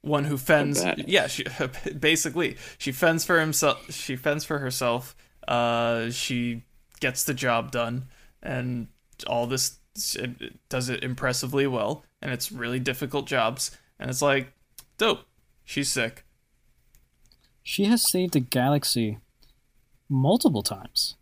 one 0.02 0.24
who 0.24 0.36
fends. 0.36 0.84
Yeah, 1.06 1.26
she 1.26 1.44
basically 1.98 2.56
she 2.78 2.92
fends 2.92 3.24
for 3.24 3.40
himself. 3.40 3.92
She 3.92 4.16
fends 4.16 4.44
for 4.44 4.58
herself. 4.58 5.16
Uh, 5.48 6.10
she 6.10 6.62
gets 7.00 7.24
the 7.24 7.34
job 7.34 7.72
done, 7.72 8.08
and 8.42 8.88
all 9.26 9.46
this 9.46 9.78
it 10.14 10.68
does 10.68 10.88
it 10.88 11.02
impressively 11.02 11.66
well. 11.66 12.04
And 12.22 12.30
it's 12.30 12.52
really 12.52 12.78
difficult 12.78 13.26
jobs, 13.26 13.76
and 13.98 14.08
it's 14.08 14.22
like 14.22 14.52
dope. 14.98 15.26
She's 15.64 15.88
sick. 15.88 16.24
She 17.68 17.86
has 17.86 18.08
saved 18.08 18.34
the 18.34 18.38
galaxy 18.38 19.18
multiple 20.08 20.62
times. 20.62 21.16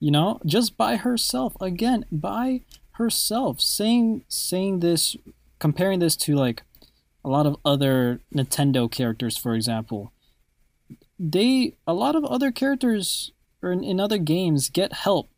You 0.00 0.10
know, 0.10 0.40
just 0.46 0.78
by 0.78 0.96
herself. 0.96 1.54
Again, 1.60 2.06
by 2.10 2.62
herself. 2.92 3.60
Saying 3.60 4.24
saying 4.26 4.80
this 4.80 5.14
comparing 5.58 5.98
this 5.98 6.16
to 6.24 6.36
like 6.36 6.62
a 7.22 7.28
lot 7.28 7.44
of 7.44 7.58
other 7.66 8.20
Nintendo 8.34 8.90
characters, 8.90 9.36
for 9.36 9.54
example. 9.54 10.10
They 11.18 11.76
a 11.86 11.92
lot 11.92 12.16
of 12.16 12.24
other 12.24 12.50
characters 12.50 13.32
or 13.62 13.70
in, 13.70 13.84
in 13.84 14.00
other 14.00 14.18
games 14.18 14.70
get 14.70 14.94
help 14.94 15.28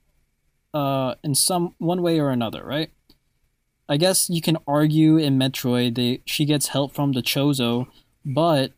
uh 0.73 1.17
in 1.25 1.35
some 1.35 1.75
one 1.79 2.03
way 2.03 2.21
or 2.21 2.31
another, 2.31 2.65
right? 2.65 2.91
I 3.89 3.97
guess 3.97 4.31
you 4.31 4.41
can 4.41 4.59
argue 4.69 5.17
in 5.17 5.41
Metroid 5.41 5.97
they 5.97 6.23
she 6.25 6.45
gets 6.45 6.69
help 6.69 6.95
from 6.95 7.15
the 7.15 7.23
Chozo, 7.23 7.89
but 8.25 8.71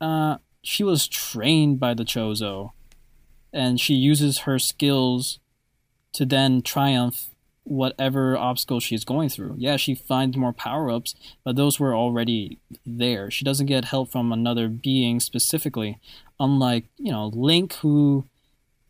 uh 0.00 0.38
she 0.64 0.82
was 0.82 1.06
trained 1.06 1.78
by 1.78 1.94
the 1.94 2.04
Chozo, 2.04 2.72
and 3.52 3.78
she 3.78 3.94
uses 3.94 4.38
her 4.40 4.58
skills 4.58 5.38
to 6.14 6.24
then 6.24 6.62
triumph 6.62 7.30
whatever 7.64 8.36
obstacle 8.36 8.80
she's 8.80 9.04
going 9.04 9.28
through. 9.28 9.54
Yeah, 9.58 9.76
she 9.76 9.94
finds 9.94 10.36
more 10.36 10.52
power 10.52 10.90
ups, 10.90 11.14
but 11.44 11.56
those 11.56 11.78
were 11.78 11.94
already 11.94 12.58
there. 12.84 13.30
She 13.30 13.44
doesn't 13.44 13.66
get 13.66 13.86
help 13.86 14.10
from 14.10 14.32
another 14.32 14.68
being 14.68 15.20
specifically, 15.20 15.98
unlike, 16.40 16.84
you 16.98 17.12
know, 17.12 17.28
Link, 17.28 17.74
who, 17.76 18.24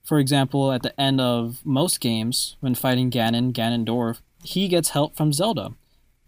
for 0.05 0.19
example, 0.19 0.73
at 0.73 0.83
the 0.83 0.99
end 1.01 1.21
of 1.21 1.61
most 1.65 2.01
games, 2.01 2.57
when 2.61 2.75
fighting 2.75 3.11
Ganon, 3.11 3.53
Ganondorf, 3.53 4.21
he 4.43 4.69
gets 4.69 4.91
help 4.91 5.17
from 5.17 5.33
Zelda. 5.33 5.73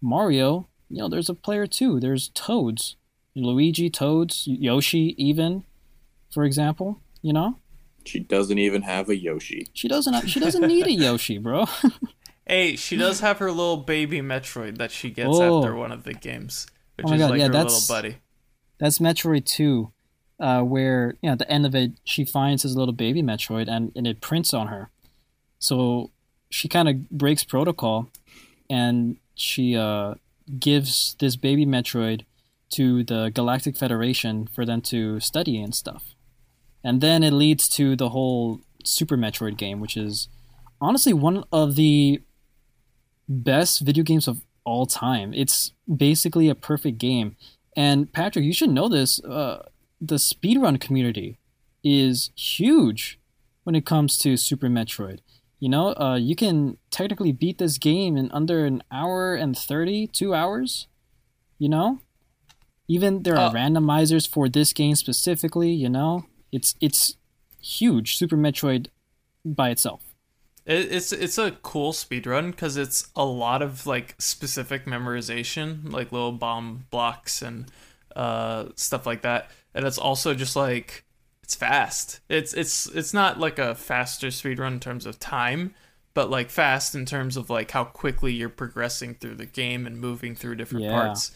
Mario, 0.00 0.68
you 0.88 0.98
know, 0.98 1.08
there's 1.08 1.28
a 1.28 1.34
player 1.34 1.66
too. 1.66 1.98
There's 2.00 2.28
Toads. 2.28 2.96
Luigi, 3.36 3.90
Toads, 3.90 4.44
Yoshi, 4.46 5.14
even, 5.22 5.62
for 6.32 6.44
example, 6.44 7.00
you 7.22 7.32
know? 7.32 7.58
She 8.04 8.18
doesn't 8.20 8.58
even 8.58 8.82
have 8.82 9.08
a 9.08 9.16
Yoshi. 9.16 9.68
She 9.74 9.86
doesn't 9.88 10.14
have, 10.14 10.28
she 10.28 10.40
doesn't 10.40 10.66
need 10.66 10.86
a 10.86 10.92
Yoshi, 11.06 11.38
bro. 11.38 11.66
Hey, 12.48 12.76
she 12.76 12.96
does 12.96 13.18
have 13.18 13.38
her 13.38 13.50
little 13.50 13.78
baby 13.78 14.20
Metroid 14.20 14.78
that 14.78 14.92
she 14.92 15.10
gets 15.10 15.30
Oh. 15.32 15.58
after 15.58 15.74
one 15.74 15.90
of 15.90 16.04
the 16.04 16.14
games, 16.14 16.68
which 16.94 17.04
Oh 17.06 17.10
my 17.10 17.16
is 17.16 17.20
God, 17.22 17.30
like 17.30 17.38
yeah, 17.40 17.46
her 17.48 17.52
that's- 17.52 17.72
little 17.90 17.96
buddy. 18.02 18.18
That's 18.78 18.98
Metroid 19.00 19.44
2, 19.46 19.90
uh, 20.38 20.60
where 20.62 21.16
you 21.22 21.28
know 21.28 21.32
at 21.32 21.40
the 21.40 21.50
end 21.50 21.66
of 21.66 21.74
it 21.74 21.94
she 22.04 22.24
finds 22.24 22.62
his 22.62 22.76
little 22.76 22.94
baby 22.94 23.20
Metroid 23.20 23.66
and, 23.68 23.90
and 23.96 24.06
it 24.06 24.20
prints 24.20 24.54
on 24.54 24.68
her. 24.68 24.90
So 25.58 26.12
she 26.48 26.68
kind 26.68 26.88
of 26.88 27.10
breaks 27.10 27.42
protocol 27.42 28.10
and 28.70 29.16
she 29.34 29.74
uh, 29.76 30.14
gives 30.60 31.16
this 31.18 31.34
baby 31.34 31.66
Metroid 31.66 32.26
to 32.70 33.04
the 33.04 33.30
Galactic 33.34 33.76
Federation 33.76 34.46
for 34.46 34.64
them 34.64 34.80
to 34.82 35.20
study 35.20 35.60
and 35.60 35.74
stuff. 35.74 36.14
And 36.82 37.00
then 37.00 37.22
it 37.22 37.32
leads 37.32 37.68
to 37.70 37.96
the 37.96 38.10
whole 38.10 38.60
Super 38.84 39.16
Metroid 39.16 39.56
game, 39.56 39.80
which 39.80 39.96
is 39.96 40.28
honestly 40.80 41.12
one 41.12 41.44
of 41.52 41.74
the 41.74 42.22
best 43.28 43.80
video 43.80 44.04
games 44.04 44.28
of 44.28 44.42
all 44.64 44.86
time. 44.86 45.32
It's 45.34 45.72
basically 45.92 46.48
a 46.48 46.54
perfect 46.54 46.98
game. 46.98 47.36
And 47.76 48.12
Patrick, 48.12 48.44
you 48.44 48.52
should 48.52 48.70
know 48.70 48.88
this. 48.88 49.22
Uh, 49.22 49.68
the 50.00 50.16
speedrun 50.16 50.80
community 50.80 51.38
is 51.82 52.30
huge 52.36 53.18
when 53.64 53.74
it 53.74 53.86
comes 53.86 54.18
to 54.18 54.36
Super 54.36 54.68
Metroid. 54.68 55.20
You 55.58 55.68
know, 55.70 55.94
uh, 55.94 56.16
you 56.16 56.36
can 56.36 56.76
technically 56.90 57.32
beat 57.32 57.58
this 57.58 57.78
game 57.78 58.16
in 58.16 58.30
under 58.32 58.66
an 58.66 58.82
hour 58.92 59.34
and 59.34 59.56
30, 59.56 60.08
two 60.08 60.34
hours. 60.34 60.86
You 61.58 61.68
know? 61.68 62.00
Even 62.88 63.22
there 63.24 63.36
are 63.36 63.50
Oh. 63.50 63.54
randomizers 63.54 64.28
for 64.28 64.48
this 64.48 64.72
game 64.72 64.94
specifically, 64.94 65.70
you 65.72 65.88
know? 65.88 66.26
It's 66.52 66.74
it's 66.80 67.16
huge, 67.60 68.16
Super 68.16 68.36
Metroid 68.36 68.88
by 69.44 69.70
itself. 69.70 70.02
It's 70.64 71.12
it's 71.12 71.38
a 71.38 71.52
cool 71.52 71.92
speedrun 71.92 72.50
because 72.50 72.76
it's 72.76 73.08
a 73.14 73.24
lot 73.24 73.62
of 73.62 73.86
like 73.86 74.14
specific 74.18 74.84
memorization, 74.84 75.92
like 75.92 76.10
little 76.12 76.32
bomb 76.32 76.86
blocks 76.90 77.40
and 77.42 77.70
uh, 78.16 78.66
stuff 78.74 79.06
like 79.06 79.22
that. 79.22 79.50
And 79.74 79.84
it's 79.84 79.98
also 79.98 80.34
just 80.34 80.56
like 80.56 81.04
it's 81.42 81.54
fast. 81.54 82.20
It's 82.28 82.52
it's 82.54 82.86
it's 82.86 83.14
not 83.14 83.38
like 83.38 83.58
a 83.60 83.74
faster 83.76 84.30
speed 84.32 84.58
run 84.58 84.74
in 84.74 84.80
terms 84.80 85.06
of 85.06 85.20
time, 85.20 85.74
but 86.14 86.30
like 86.30 86.50
fast 86.50 86.94
in 86.96 87.04
terms 87.06 87.36
of 87.36 87.48
like 87.50 87.70
how 87.70 87.84
quickly 87.84 88.32
you're 88.32 88.48
progressing 88.48 89.14
through 89.14 89.36
the 89.36 89.46
game 89.46 89.86
and 89.86 90.00
moving 90.00 90.34
through 90.34 90.56
different 90.56 90.84
Yeah. 90.86 90.90
parts. 90.92 91.30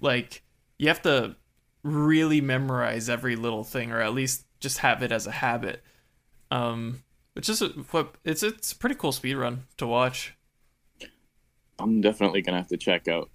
Like 0.00 0.42
you 0.78 0.88
have 0.88 1.02
to 1.02 1.36
really 1.82 2.40
memorize 2.40 3.08
every 3.08 3.36
little 3.36 3.64
thing 3.64 3.92
or 3.92 4.00
at 4.00 4.14
least 4.14 4.44
just 4.60 4.78
have 4.78 5.02
it 5.02 5.12
as 5.12 5.26
a 5.26 5.32
habit. 5.32 5.82
Um 6.50 7.02
which 7.34 7.48
is 7.48 7.60
what 7.90 8.14
it's 8.24 8.42
it's 8.42 8.72
a 8.72 8.76
pretty 8.76 8.94
cool 8.94 9.12
speed 9.12 9.34
run 9.34 9.64
to 9.76 9.86
watch. 9.86 10.34
I'm 11.78 12.00
definitely 12.00 12.42
gonna 12.42 12.58
have 12.58 12.68
to 12.68 12.76
check 12.76 13.08
out 13.08 13.30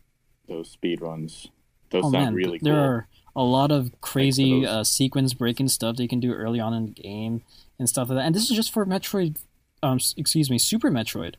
those 0.47 0.71
speed 0.71 1.01
runs. 1.01 1.47
Those 1.91 2.05
oh 2.05 2.11
sound 2.11 2.25
man, 2.25 2.35
really 2.35 2.59
there 2.61 2.73
cool. 2.73 2.83
are 2.83 3.07
a 3.35 3.43
lot 3.43 3.71
of 3.71 3.91
crazy 4.01 4.65
uh, 4.65 4.83
sequence 4.83 5.33
breaking 5.33 5.69
stuff 5.69 5.95
that 5.95 6.03
you 6.03 6.09
can 6.09 6.19
do 6.19 6.33
early 6.33 6.59
on 6.59 6.73
in 6.73 6.85
the 6.85 6.91
game 6.91 7.43
and 7.79 7.87
stuff 7.87 8.09
like 8.09 8.17
that. 8.17 8.25
And 8.25 8.35
this 8.35 8.49
is 8.49 8.55
just 8.55 8.73
for 8.73 8.85
Metroid, 8.85 9.37
um, 9.81 9.99
excuse 10.17 10.49
me, 10.49 10.57
Super 10.57 10.91
Metroid. 10.91 11.35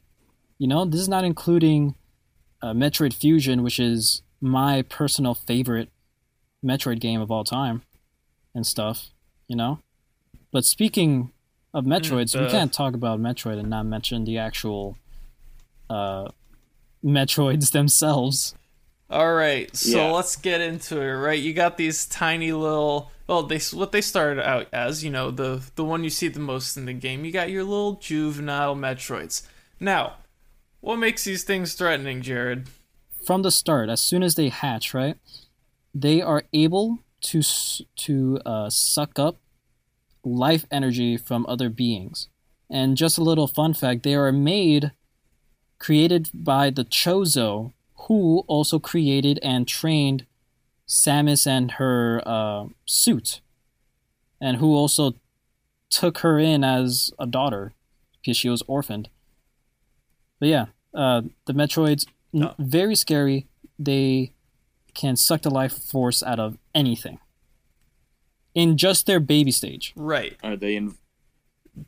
You 0.58 0.68
know, 0.68 0.84
this 0.84 1.00
is 1.00 1.08
not 1.08 1.24
including 1.24 1.94
uh, 2.62 2.72
Metroid 2.72 3.12
Fusion, 3.12 3.62
which 3.62 3.78
is 3.78 4.22
my 4.42 4.82
personal 4.82 5.32
favorite 5.34 5.88
Metroid 6.64 7.00
game 7.00 7.20
of 7.20 7.30
all 7.30 7.44
time, 7.44 7.82
and 8.54 8.66
stuff. 8.66 9.08
You 9.48 9.56
know, 9.56 9.78
but 10.52 10.64
speaking 10.64 11.32
of 11.72 11.84
Metroids, 11.84 12.38
we 12.38 12.50
can't 12.50 12.72
talk 12.72 12.94
about 12.94 13.20
Metroid 13.20 13.58
and 13.58 13.70
not 13.70 13.86
mention 13.86 14.24
the 14.24 14.36
actual 14.38 14.96
uh, 15.88 16.28
Metroids 17.04 17.70
themselves. 17.70 18.54
All 19.10 19.34
right, 19.34 19.74
so 19.76 19.98
Yeah. 20.06 20.10
let's 20.10 20.36
get 20.36 20.60
into 20.62 20.98
it. 21.00 21.12
Right, 21.12 21.40
you 21.40 21.52
got 21.52 21.76
these 21.76 22.06
tiny 22.06 22.52
little. 22.52 23.10
Well, 23.26 23.42
they 23.42 23.58
what 23.72 23.92
they 23.92 24.00
started 24.00 24.46
out 24.46 24.68
as, 24.72 25.04
you 25.04 25.10
know, 25.10 25.30
the 25.30 25.62
the 25.74 25.84
one 25.84 26.02
you 26.04 26.10
see 26.10 26.28
the 26.28 26.40
most 26.40 26.76
in 26.76 26.86
the 26.86 26.92
game. 26.94 27.24
You 27.24 27.32
got 27.32 27.50
your 27.50 27.64
little 27.64 27.94
juvenile 27.94 28.74
Metroids. 28.74 29.42
Now, 29.80 30.14
what 30.80 30.96
makes 30.96 31.24
these 31.24 31.44
things 31.44 31.74
threatening, 31.74 32.22
Jared? 32.22 32.68
From 33.24 33.42
the 33.42 33.50
start, 33.50 33.88
as 33.88 34.00
soon 34.00 34.22
as 34.22 34.34
they 34.34 34.48
hatch, 34.48 34.94
right, 34.94 35.16
they 35.94 36.20
are 36.20 36.44
able 36.52 36.98
to 37.22 37.42
to 37.96 38.40
uh, 38.44 38.70
suck 38.70 39.18
up 39.18 39.38
life 40.24 40.66
energy 40.70 41.16
from 41.16 41.46
other 41.48 41.68
beings. 41.68 42.28
And 42.70 42.96
just 42.96 43.18
a 43.18 43.22
little 43.22 43.46
fun 43.46 43.74
fact: 43.74 44.02
they 44.02 44.14
are 44.14 44.32
made, 44.32 44.92
created 45.78 46.30
by 46.32 46.70
the 46.70 46.84
Chozo, 46.84 47.72
who 48.08 48.44
also 48.48 48.78
created 48.78 49.38
and 49.42 49.68
trained 49.68 50.26
Samus 50.88 51.46
and 51.46 51.72
her 51.72 52.22
uh, 52.26 52.66
suit, 52.86 53.40
and 54.40 54.56
who 54.56 54.74
also 54.74 55.14
took 55.90 56.18
her 56.18 56.38
in 56.38 56.64
as 56.64 57.10
a 57.18 57.26
daughter 57.26 57.72
because 58.20 58.36
she 58.36 58.48
was 58.48 58.62
orphaned. 58.66 59.08
But 60.40 60.48
yeah, 60.48 60.66
uh, 60.94 61.22
the 61.46 61.52
Metroids 61.52 62.06
n- 62.34 62.44
Oh. 62.44 62.54
very 62.58 62.94
scary. 62.94 63.46
They 63.78 64.32
can 64.94 65.16
suck 65.16 65.42
the 65.42 65.50
life 65.50 65.72
force 65.72 66.22
out 66.22 66.38
of 66.38 66.58
anything 66.74 67.18
in 68.54 68.76
just 68.76 69.06
their 69.06 69.20
baby 69.20 69.50
stage. 69.50 69.92
Right, 69.96 70.36
Are 70.42 70.56
they 70.56 70.76
in? 70.76 70.94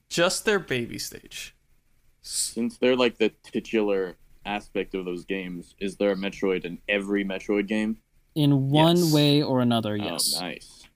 just 0.09 0.45
their 0.45 0.59
baby 0.59 0.99
stage. 0.99 1.55
Since 2.23 2.79
they're 2.79 2.97
like 2.97 3.19
the 3.19 3.31
titular 3.43 4.17
aspect 4.47 4.95
of 4.95 5.05
those 5.05 5.25
games, 5.27 5.75
is 5.79 5.97
there 5.97 6.13
a 6.13 6.17
Metroid 6.17 6.65
in 6.65 6.79
every 6.89 7.25
Metroid 7.25 7.67
game? 7.69 7.99
In 8.35 8.71
one 8.71 8.97
Yes. 8.97 9.13
way 9.13 9.43
or 9.43 9.61
another, 9.61 9.93
oh, 10.01 10.05
yes. 10.05 10.35
Oh, 10.37 10.41
nice. 10.41 10.89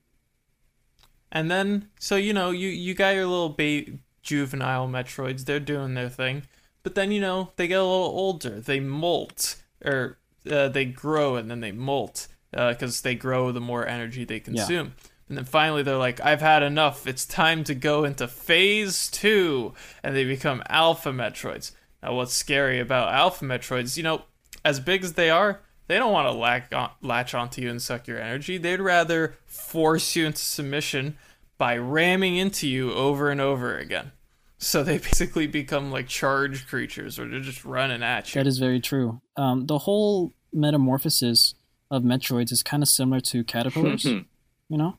And 1.31 1.49
then, 1.51 1.89
so 1.99 2.15
you 2.15 2.33
know, 2.33 2.49
you 2.49 2.67
you 2.69 2.93
got 2.95 3.13
your 3.13 3.27
little 3.27 3.49
ba- 3.49 3.99
juvenile 4.23 4.87
Metroids. 4.87 5.45
They're 5.45 5.59
doing 5.59 5.93
their 5.93 6.09
thing, 6.09 6.43
but 6.89 6.95
then 6.95 7.11
you 7.11 7.21
know 7.21 7.51
they 7.55 7.67
get 7.67 7.79
a 7.79 7.83
little 7.83 8.07
older. 8.07 8.59
They 8.59 8.79
molt, 8.79 9.57
or 9.85 10.17
uh, 10.49 10.69
they 10.69 10.85
grow, 10.85 11.35
and 11.35 11.51
then 11.51 11.59
they 11.59 11.71
molt 11.71 12.27
because 12.51 13.01
they 13.01 13.13
grow 13.13 13.51
the 13.51 13.61
more 13.61 13.85
energy 13.85 14.25
they 14.25 14.39
consume. 14.39 14.95
And 15.27 15.37
then 15.37 15.45
finally, 15.45 15.83
they're 15.83 15.97
like, 15.97 16.19
"I've 16.19 16.41
had 16.41 16.63
enough. 16.63 17.05
It's 17.05 17.27
time 17.27 17.63
to 17.65 17.75
go 17.75 18.05
into 18.05 18.27
phase 18.27 19.07
two, 19.07 19.75
and 20.01 20.15
they 20.15 20.23
become 20.23 20.63
Alpha 20.67 21.11
Metroids. 21.11 21.73
Now, 22.01 22.15
what's 22.15 22.33
scary 22.33 22.79
about 22.79 23.13
Alpha 23.13 23.45
Metroids? 23.45 23.95
You 23.95 24.01
know, 24.01 24.23
as 24.65 24.79
big 24.79 25.03
as 25.03 25.13
they 25.13 25.29
are, 25.29 25.61
they 25.85 25.99
don't 25.99 26.11
want 26.11 26.27
to 26.27 26.31
latch, 26.31 26.73
on, 26.73 26.89
latch 27.03 27.35
onto 27.35 27.61
you 27.61 27.69
and 27.69 27.79
suck 27.79 28.07
your 28.07 28.19
energy. 28.19 28.57
They'd 28.57 28.79
rather 28.79 29.35
force 29.45 30.15
you 30.15 30.25
into 30.25 30.39
submission 30.39 31.19
by 31.59 31.77
ramming 31.77 32.35
into 32.35 32.67
you 32.67 32.91
over 32.93 33.29
and 33.29 33.39
over 33.39 33.77
again. 33.77 34.11
So 34.59 34.83
they 34.83 34.97
basically 35.09 35.47
become 35.47 35.89
like 35.89 36.07
charged 36.07 36.67
creatures, 36.67 37.17
or 37.17 37.27
they're 37.27 37.39
just 37.39 37.65
running 37.65 38.03
at 38.03 38.33
you. 38.33 38.39
That 38.39 38.47
is 38.47 38.59
very 38.59 38.79
true. 38.79 39.21
Um, 39.35 39.65
the 39.65 39.79
whole 39.79 40.33
metamorphosis 40.53 41.55
of 41.89 42.03
Metroids 42.03 42.51
is 42.51 42.61
kind 42.61 42.83
of 42.83 42.89
similar 42.89 43.19
to 43.21 43.43
caterpillars. 43.43 44.05
you 44.05 44.25
know, 44.69 44.97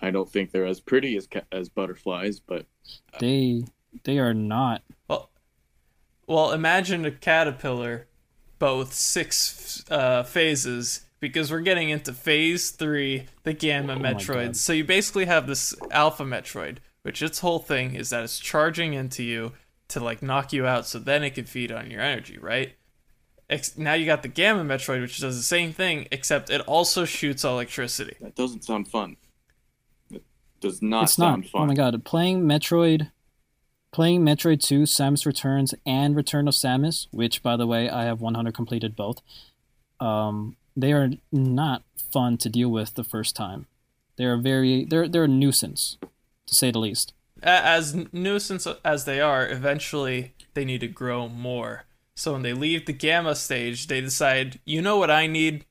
I 0.00 0.10
don't 0.10 0.30
think 0.30 0.52
they're 0.52 0.66
as 0.66 0.80
pretty 0.80 1.16
as 1.16 1.26
ca- 1.26 1.42
as 1.50 1.68
butterflies, 1.68 2.40
but 2.40 2.66
they 3.18 3.64
they 4.04 4.18
are 4.18 4.32
not. 4.32 4.82
Well, 5.08 5.30
well, 6.26 6.52
imagine 6.52 7.04
a 7.04 7.10
caterpillar, 7.10 8.06
but 8.58 8.76
with 8.76 8.92
six 8.92 9.84
uh, 9.90 10.22
phases, 10.22 11.06
because 11.20 11.50
we're 11.50 11.60
getting 11.60 11.90
into 11.90 12.12
phase 12.12 12.70
three, 12.70 13.26
the 13.42 13.52
Gamma 13.52 13.94
Oh 13.94 13.98
my 13.98 14.14
Metroids. 14.14 14.56
So 14.56 14.72
you 14.72 14.84
basically 14.84 15.26
have 15.26 15.46
this 15.46 15.74
Alpha 15.90 16.24
Metroid, 16.24 16.78
which 17.02 17.22
its 17.22 17.40
whole 17.40 17.58
thing 17.58 17.94
is 17.94 18.10
that 18.10 18.24
it's 18.24 18.38
charging 18.38 18.94
into 18.94 19.22
you 19.22 19.52
to 19.88 20.00
like 20.00 20.22
knock 20.22 20.52
you 20.52 20.66
out, 20.66 20.86
so 20.86 20.98
then 20.98 21.22
it 21.22 21.34
can 21.34 21.44
feed 21.44 21.70
on 21.70 21.90
your 21.90 22.00
energy, 22.00 22.38
right? 22.38 22.74
Ex- 23.50 23.76
now 23.76 23.92
you 23.92 24.06
got 24.06 24.22
the 24.22 24.28
Gamma 24.28 24.64
Metroid, 24.64 25.02
which 25.02 25.18
does 25.18 25.36
the 25.36 25.42
same 25.42 25.72
thing, 25.72 26.08
except 26.10 26.48
it 26.48 26.62
also 26.62 27.04
shoots 27.04 27.44
electricity. 27.44 28.16
that 28.20 28.34
doesn't 28.34 28.64
sound 28.64 28.88
fun. 28.88 29.16
It 30.10 30.22
does 30.60 30.80
not 30.80 31.04
it's 31.04 31.18
not. 31.18 31.44
fun. 31.46 31.62
Oh 31.62 31.66
my 31.66 31.74
god! 31.74 32.02
Playing 32.04 32.42
Metroid, 32.42 33.10
playing 33.92 34.22
Metroid 34.24 34.60
Two, 34.62 34.82
Samus 34.82 35.26
Returns, 35.26 35.74
and 35.84 36.16
Return 36.16 36.48
of 36.48 36.54
Samus, 36.54 37.08
which 37.10 37.42
by 37.42 37.56
the 37.56 37.66
way 37.66 37.90
I 37.90 38.04
have 38.04 38.20
100 38.20 38.54
completed 38.54 38.96
both. 38.96 39.20
Um, 40.00 40.56
they 40.74 40.92
are 40.92 41.10
not 41.30 41.82
fun 42.12 42.38
to 42.38 42.48
deal 42.48 42.70
with 42.70 42.94
the 42.94 43.04
first 43.04 43.36
time. 43.36 43.66
They're 44.16 44.38
very 44.38 44.84
they're 44.84 45.08
they're 45.08 45.24
a 45.24 45.28
nuisance, 45.28 45.98
to 46.52 46.56
say 46.56 46.70
the 46.70 46.78
least. 46.78 47.12
As 47.42 47.94
nuisance 48.12 48.68
as 48.84 49.04
they 49.04 49.20
are, 49.20 49.48
eventually 49.48 50.34
they 50.54 50.64
need 50.64 50.80
to 50.80 50.88
grow 50.88 51.28
more. 51.28 51.84
So 52.14 52.32
when 52.32 52.42
they 52.42 52.52
leave 52.52 52.86
the 52.86 52.92
gamma 52.92 53.34
stage, 53.34 53.88
they 53.88 54.00
decide, 54.00 54.60
you 54.64 54.80
know 54.80 54.96
what 54.96 55.10
I 55.10 55.26
need? 55.26 55.64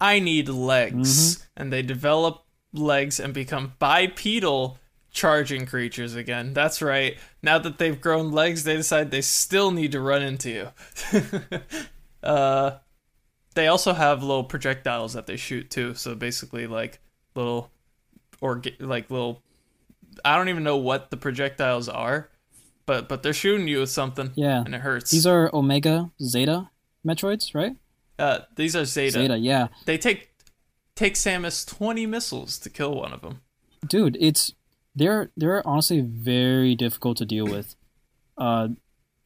I 0.00 0.18
need 0.18 0.48
legs. 0.48 1.46
And 1.56 1.72
they 1.72 1.82
develop 1.82 2.44
legs 2.72 3.20
and 3.20 3.34
become 3.34 3.74
bipedal 3.78 4.78
charging 5.10 5.66
creatures 5.66 6.14
again. 6.14 6.52
That's 6.52 6.82
right. 6.82 7.16
Now 7.42 7.58
that 7.58 7.78
they've 7.78 8.00
grown 8.00 8.32
legs, 8.32 8.64
they 8.64 8.76
decide 8.76 9.10
they 9.10 9.20
still 9.20 9.70
need 9.70 9.92
to 9.92 10.00
run 10.00 10.22
into 10.22 10.50
you. 10.50 11.20
uh, 12.22 12.78
they 13.54 13.68
also 13.68 13.92
have 13.92 14.22
little 14.22 14.44
projectiles 14.44 15.12
that 15.14 15.26
they 15.26 15.36
shoot 15.36 15.70
too. 15.70 15.94
So 15.94 16.14
basically, 16.14 16.66
like 16.66 16.98
little, 17.34 17.70
or 18.40 18.60
like 18.80 19.10
little 19.10 19.42
I 20.24 20.36
don't 20.36 20.48
even 20.48 20.64
know 20.64 20.76
what 20.76 21.10
the 21.10 21.16
projectiles 21.16 21.88
are, 21.88 22.30
but 22.86 23.08
but 23.08 23.22
they're 23.22 23.32
shooting 23.32 23.68
you 23.68 23.80
with 23.80 23.90
something. 23.90 24.32
Yeah. 24.34 24.62
and 24.64 24.74
it 24.74 24.80
hurts. 24.82 25.10
These 25.10 25.26
are 25.26 25.50
Omega 25.54 26.10
Zeta 26.22 26.70
Metroids, 27.06 27.54
right? 27.54 27.76
uh, 28.18 28.40
these 28.56 28.76
are 28.76 28.84
Zeta. 28.84 29.12
Zeta, 29.18 29.36
yeah. 29.36 29.68
They 29.86 29.98
take 29.98 30.30
take 30.94 31.14
Samus 31.14 31.66
twenty 31.66 32.06
missiles 32.06 32.58
to 32.60 32.70
kill 32.70 32.94
one 32.94 33.12
of 33.12 33.20
them. 33.22 33.40
dude 33.86 34.16
it's 34.20 34.54
they're 34.94 35.30
they're 35.36 35.66
honestly 35.66 36.00
very 36.00 36.74
difficult 36.76 37.16
to 37.18 37.26
deal 37.26 37.44
with 37.44 37.74
uh 38.38 38.68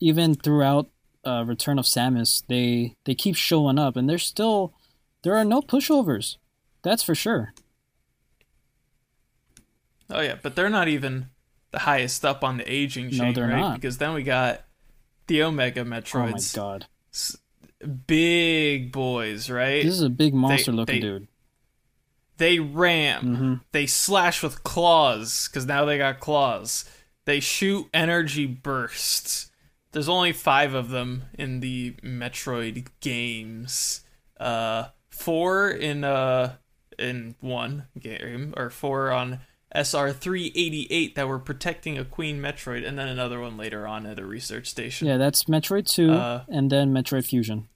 even 0.01 0.35
throughout 0.35 0.89
uh 1.27 1.45
return 1.47 1.79
of 1.79 1.85
samus 1.85 2.43
they 2.49 2.95
they 3.05 3.15
keep 3.15 3.37
showing 3.37 3.79
up 3.79 3.95
and 3.97 4.09
there's 4.09 4.25
still 4.25 4.73
there 5.23 5.37
are 5.37 5.45
no 5.45 5.61
pushovers 5.61 6.39
that's 6.83 7.03
for 7.05 7.15
sure 7.15 7.53
Oh 10.11 10.21
yeah, 10.21 10.37
but 10.43 10.57
they're 10.57 10.71
not 10.71 10.89
even 10.89 11.29
the 11.71 11.81
highest 11.81 12.25
up 12.25 12.43
on 12.43 12.57
the 12.57 12.71
aging 12.73 13.11
chain, 13.11 13.35
they're 13.35 13.47
right? 13.49 13.57
not. 13.61 13.75
Because 13.75 13.99
then 13.99 14.15
we 14.15 14.23
got 14.23 14.63
the 15.27 15.43
Omega 15.43 15.85
Metroids. 15.85 16.57
oh 16.57 16.61
my 16.63 16.69
god 16.69 16.87
big 18.07 18.91
boys, 18.93 19.49
right? 19.51 19.85
this 19.85 19.95
is 19.95 20.03
a 20.03 20.09
big 20.11 20.35
monster 20.35 20.73
looking 20.73 20.97
they- 20.97 21.01
dude 21.01 21.29
They 22.39 22.59
ram. 22.59 23.37
hmm 23.37 23.55
They 23.73 23.87
slash 23.87 24.43
with 24.43 24.63
claws 24.65 25.49
because 25.49 25.67
now 25.67 25.85
they 25.85 25.99
got 25.99 26.21
claws. 26.21 26.85
They 27.25 27.41
shoot 27.41 27.89
energy 27.93 28.47
bursts. 28.47 29.51
There's 29.93 30.09
only 30.09 30.33
five 30.33 30.75
of 30.75 30.91
them 30.91 31.25
in 31.35 31.61
the 31.61 31.93
Metroid 32.03 32.87
games. 33.01 34.01
Uh, 34.39 34.89
four 35.11 35.69
in 35.71 36.05
uh 36.05 36.55
in 36.99 37.35
one 37.41 37.87
game 37.99 38.55
or 38.57 38.71
four 38.71 39.11
on 39.13 39.41
SR388 39.75 41.15
that 41.15 41.29
were 41.29 41.39
protecting 41.39 41.99
a 41.99 42.05
Queen 42.05 42.41
Metroid, 42.41 42.87
and 42.87 42.99
then 42.99 43.09
another 43.09 43.41
one 43.41 43.57
later 43.57 43.87
on 43.87 44.07
at 44.07 44.19
a 44.19 44.25
research 44.25 44.67
station. 44.69 45.07
Yeah, 45.09 45.17
that's 45.19 45.45
Metroid 45.45 45.87
2 45.87 46.11
Uh, 46.13 46.45
and 46.49 46.71
then 46.71 46.93
Metroid 46.93 47.27
Fusion. 47.27 47.69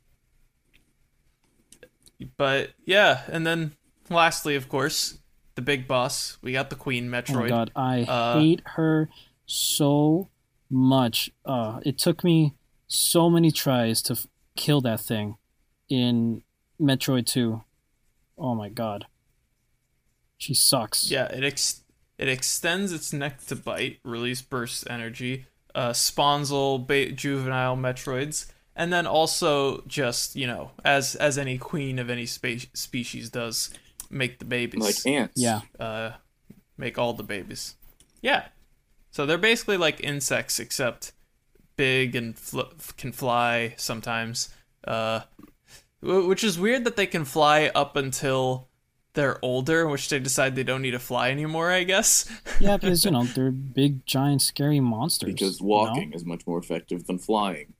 But 2.36 2.70
yeah, 2.84 3.22
and 3.28 3.46
then 3.46 3.72
lastly, 4.08 4.54
of 4.54 4.68
course, 4.68 5.18
the 5.54 5.62
big 5.62 5.86
boss. 5.88 6.38
We 6.40 6.52
got 6.52 6.70
the 6.70 6.76
Queen 6.76 7.08
Metroid. 7.08 7.30
Oh 7.30 7.34
my 7.40 7.42
Metroid. 7.46 7.48
god, 7.48 7.70
I 7.76 8.02
Uh, 8.02 8.38
hate 8.38 8.62
her 8.76 9.08
so 9.46 10.28
much. 10.70 11.30
Uh, 11.44 11.80
it 11.84 11.98
took 11.98 12.22
me 12.24 12.54
so 12.86 13.28
many 13.28 13.50
tries 13.50 14.02
to 14.02 14.12
f- 14.14 14.26
kill 14.56 14.80
that 14.82 15.00
thing 15.00 15.36
in 15.88 16.42
Metroid 16.80 17.26
2. 17.26 17.62
Oh 18.38 18.54
my 18.54 18.68
god. 18.68 19.06
She 20.38 20.54
sucks. 20.54 21.10
Yeah, 21.10 21.26
it 21.26 21.44
ex- 21.44 21.81
it 22.22 22.28
extends 22.28 22.92
its 22.92 23.12
neck 23.12 23.44
to 23.46 23.56
bite, 23.56 23.98
release 24.04 24.42
burst 24.42 24.88
energy, 24.88 25.46
uh, 25.74 25.92
spawns 25.92 26.52
little 26.52 26.78
ba- 26.78 27.10
juvenile 27.10 27.76
Metroids, 27.76 28.46
and 28.76 28.92
then 28.92 29.08
also 29.08 29.82
just 29.88 30.36
you 30.36 30.46
know, 30.46 30.70
as 30.84 31.16
as 31.16 31.36
any 31.36 31.58
queen 31.58 31.98
of 31.98 32.08
any 32.08 32.24
spe- 32.26 32.72
species 32.74 33.28
does, 33.28 33.70
make 34.08 34.38
the 34.38 34.44
babies. 34.44 34.82
Like 34.82 35.06
ants. 35.12 35.40
Yeah. 35.40 35.62
uh, 35.80 36.12
make 36.78 36.96
all 36.96 37.12
the 37.12 37.24
babies. 37.24 37.74
Yeah. 38.20 38.46
So 39.10 39.26
they're 39.26 39.36
basically 39.36 39.76
like 39.76 40.00
insects, 40.00 40.60
except 40.60 41.12
big 41.76 42.14
and 42.14 42.38
fl- 42.38 42.72
can 42.96 43.10
fly 43.10 43.74
sometimes. 43.76 44.48
Uh, 44.86 45.22
which 46.00 46.44
is 46.44 46.58
weird 46.58 46.84
that 46.84 46.96
they 46.96 47.06
can 47.06 47.24
fly 47.24 47.70
up 47.74 47.96
until 47.96 48.68
they're 49.14 49.38
older, 49.44 49.86
which 49.88 50.08
they 50.08 50.18
decide 50.18 50.56
they 50.56 50.62
don't 50.64 50.82
need 50.82 50.92
to 50.92 50.98
fly 50.98 51.30
anymore. 51.30 51.70
I 51.70 51.84
guess. 51.84 52.30
Yeah, 52.60 52.76
because, 52.76 53.04
you 53.04 53.10
know, 53.16 53.24
they're 53.24 53.50
big, 53.50 54.04
giant, 54.06 54.42
scary 54.42 54.80
monsters. 54.80 55.32
Because 55.32 55.60
you 55.60 55.66
know? 55.66 55.70
walking 55.72 56.12
is 56.12 56.24
much 56.24 56.46
more 56.46 56.58
effective 56.58 57.06
than 57.06 57.18
flying. 57.18 57.74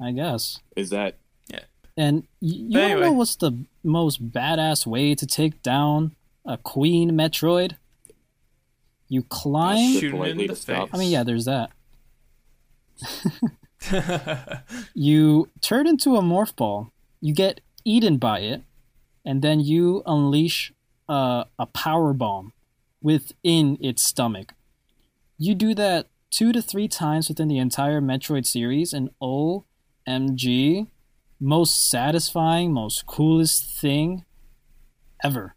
I 0.00 0.10
guess. 0.12 0.60
Is 0.76 0.90
that 0.90 1.16
Yeah. 1.48 1.60
And 1.96 2.24
y- 2.42 2.48
you 2.48 2.72
But 2.72 2.88
wanna 2.90 3.00
know 3.00 3.12
what's 3.12 3.36
the 3.36 3.52
most 3.82 4.30
badass 4.32 4.86
way 4.86 5.14
to 5.14 5.26
take 5.26 5.62
down 5.62 6.14
a 6.44 6.56
Queen 6.58 7.12
Metroid? 7.12 7.76
You 9.08 9.22
climb. 9.22 9.92
Shoot 10.00 10.14
him 10.14 10.22
in 10.22 10.36
the 10.38 10.48
to 10.48 10.56
stop? 10.56 10.88
face. 10.88 10.94
I 10.94 10.98
mean, 10.98 11.10
yeah, 11.12 11.22
there's 11.22 11.44
that. 11.44 11.70
you 14.94 15.48
turn 15.60 15.86
into 15.86 16.16
a 16.16 16.22
morph 16.22 16.56
ball, 16.56 16.90
you 17.20 17.34
get 17.34 17.60
eaten 17.84 18.16
by 18.18 18.40
it, 18.40 18.62
and 19.24 19.42
then 19.42 19.60
you 19.60 20.02
unleash 20.06 20.72
uh, 21.08 21.44
a 21.58 21.66
power 21.66 22.12
bomb 22.12 22.52
within 23.02 23.76
its 23.80 24.02
stomach. 24.02 24.54
You 25.38 25.54
do 25.54 25.74
that 25.74 26.06
two 26.30 26.52
to 26.52 26.62
three 26.62 26.88
times 26.88 27.28
within 27.28 27.48
the 27.48 27.58
entire 27.58 28.00
Metroid 28.00 28.46
series, 28.46 28.92
and 28.92 29.10
OMG, 29.22 30.86
most 31.40 31.88
satisfying, 31.90 32.72
most 32.72 33.06
coolest 33.06 33.78
thing 33.80 34.24
ever. 35.22 35.54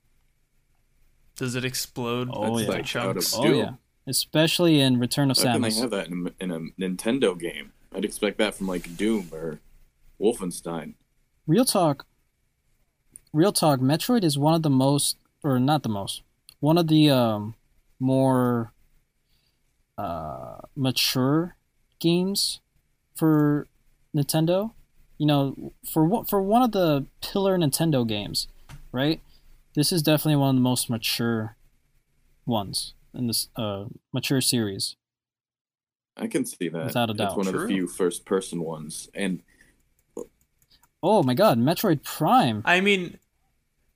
Does 1.36 1.56
it 1.56 1.64
explode 1.66 2.30
Oh, 2.32 2.52
with 2.54 2.64
yeah. 2.64 2.70
Like, 2.70 2.86
chunks? 2.86 3.34
out 3.34 3.40
Oh 3.40 3.44
Still. 3.44 3.56
yeah, 3.58 3.72
especially 4.08 4.80
in 4.82 5.00
Return 5.00 5.30
of 5.32 5.38
how 5.38 5.54
can 5.54 5.62
they 5.62 5.72
have 5.74 5.92
that 5.92 6.08
in 6.08 6.28
a, 6.40 6.44
in 6.44 6.52
a 6.52 6.60
Nintendo 6.82 7.38
game? 7.40 7.72
I'd 7.94 8.06
expect 8.06 8.38
that 8.40 8.56
from 8.56 8.68
like 8.68 8.98
Doom 8.98 9.30
or 9.32 9.60
Wolfenstein. 10.20 10.96
Real 11.46 11.66
talk. 11.66 12.06
Real 13.34 13.52
talk. 13.52 13.80
Metroid 13.80 14.24
is 14.24 14.38
one 14.38 14.54
of 14.54 14.64
the 14.64 14.70
most, 14.70 15.18
or 15.44 15.60
not 15.60 15.84
the 15.84 15.90
most, 15.90 16.22
one 16.60 16.78
of 16.78 16.88
the 16.88 17.10
um, 17.10 17.56
more 18.00 18.74
uh, 19.98 20.60
mature 20.76 21.56
games 22.00 22.62
for 23.16 23.68
Nintendo. 24.16 24.72
You 25.18 25.26
know, 25.26 25.74
for 25.92 26.06
what 26.06 26.30
for 26.30 26.42
one 26.42 26.62
of 26.62 26.72
the 26.72 27.06
pillar 27.22 27.58
Nintendo 27.58 28.08
games, 28.08 28.48
right? 28.92 29.20
This 29.76 29.92
is 29.92 30.04
definitely 30.04 30.38
one 30.38 30.50
of 30.50 30.56
the 30.56 30.62
most 30.62 30.90
mature 30.90 31.56
ones 32.46 32.94
in 33.14 33.28
this 33.28 33.48
uh, 33.56 33.86
mature 34.14 34.42
series. 34.42 34.96
I 36.16 36.28
can 36.28 36.46
see 36.46 36.70
that. 36.70 36.86
Without 36.86 37.10
a 37.10 37.14
doubt. 37.14 37.38
one 37.38 37.48
of 37.48 37.54
True. 37.54 37.68
the 37.68 37.68
few 37.68 37.88
first 37.88 38.26
person 38.26 38.64
ones. 38.64 39.10
And 39.14 39.42
Oh 41.10 41.24
my 41.24 41.34
God, 41.34 41.58
Metroid 41.58 42.04
Prime. 42.04 42.62
I 42.66 42.82
mean, 42.82 43.18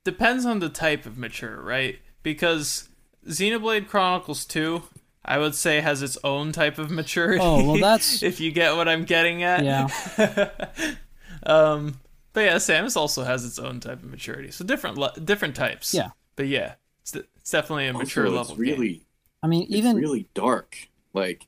depends 0.02 0.46
on 0.46 0.60
the 0.60 0.68
type 0.70 1.04
of 1.04 1.18
mature, 1.18 1.60
right? 1.60 1.98
Because 2.22 2.88
Xenoblade 3.26 3.86
Chronicles 3.86 4.44
2, 4.46 4.82
I 5.24 5.36
would 5.38 5.54
say, 5.54 5.80
has 5.80 6.02
its 6.02 6.16
own 6.24 6.52
type 6.52 6.78
of 6.78 6.90
maturity. 6.90 7.40
Oh, 7.42 7.64
well, 7.64 7.74
that's- 7.80 8.22
if 8.22 8.40
you 8.40 8.50
get 8.50 8.76
what 8.76 8.88
I'm 8.88 9.04
getting 9.04 9.42
at. 9.42 9.62
Yeah. 9.62 9.88
um, 11.44 12.00
but 12.32 12.40
yeah, 12.44 12.56
Samus 12.56 12.96
also 12.96 13.24
has 13.24 13.44
its 13.44 13.58
own 13.58 13.80
type 13.80 14.02
of 14.02 14.10
maturity, 14.10 14.50
so 14.50 14.64
different 14.64 14.96
le- 14.96 15.12
different 15.22 15.54
types. 15.54 15.92
Yeah. 15.92 16.10
But 16.34 16.46
yeah, 16.48 16.74
it's, 17.02 17.14
it's 17.14 17.50
definitely 17.50 17.88
a 17.88 17.92
mature 17.92 18.24
also, 18.24 18.36
level. 18.36 18.52
it's 18.52 18.58
really 18.58 18.88
game. 18.94 19.00
I 19.42 19.46
mean, 19.48 19.62
it's 19.64 19.72
even 19.74 19.96
really 19.96 20.28
dark. 20.32 20.78
Like 21.12 21.46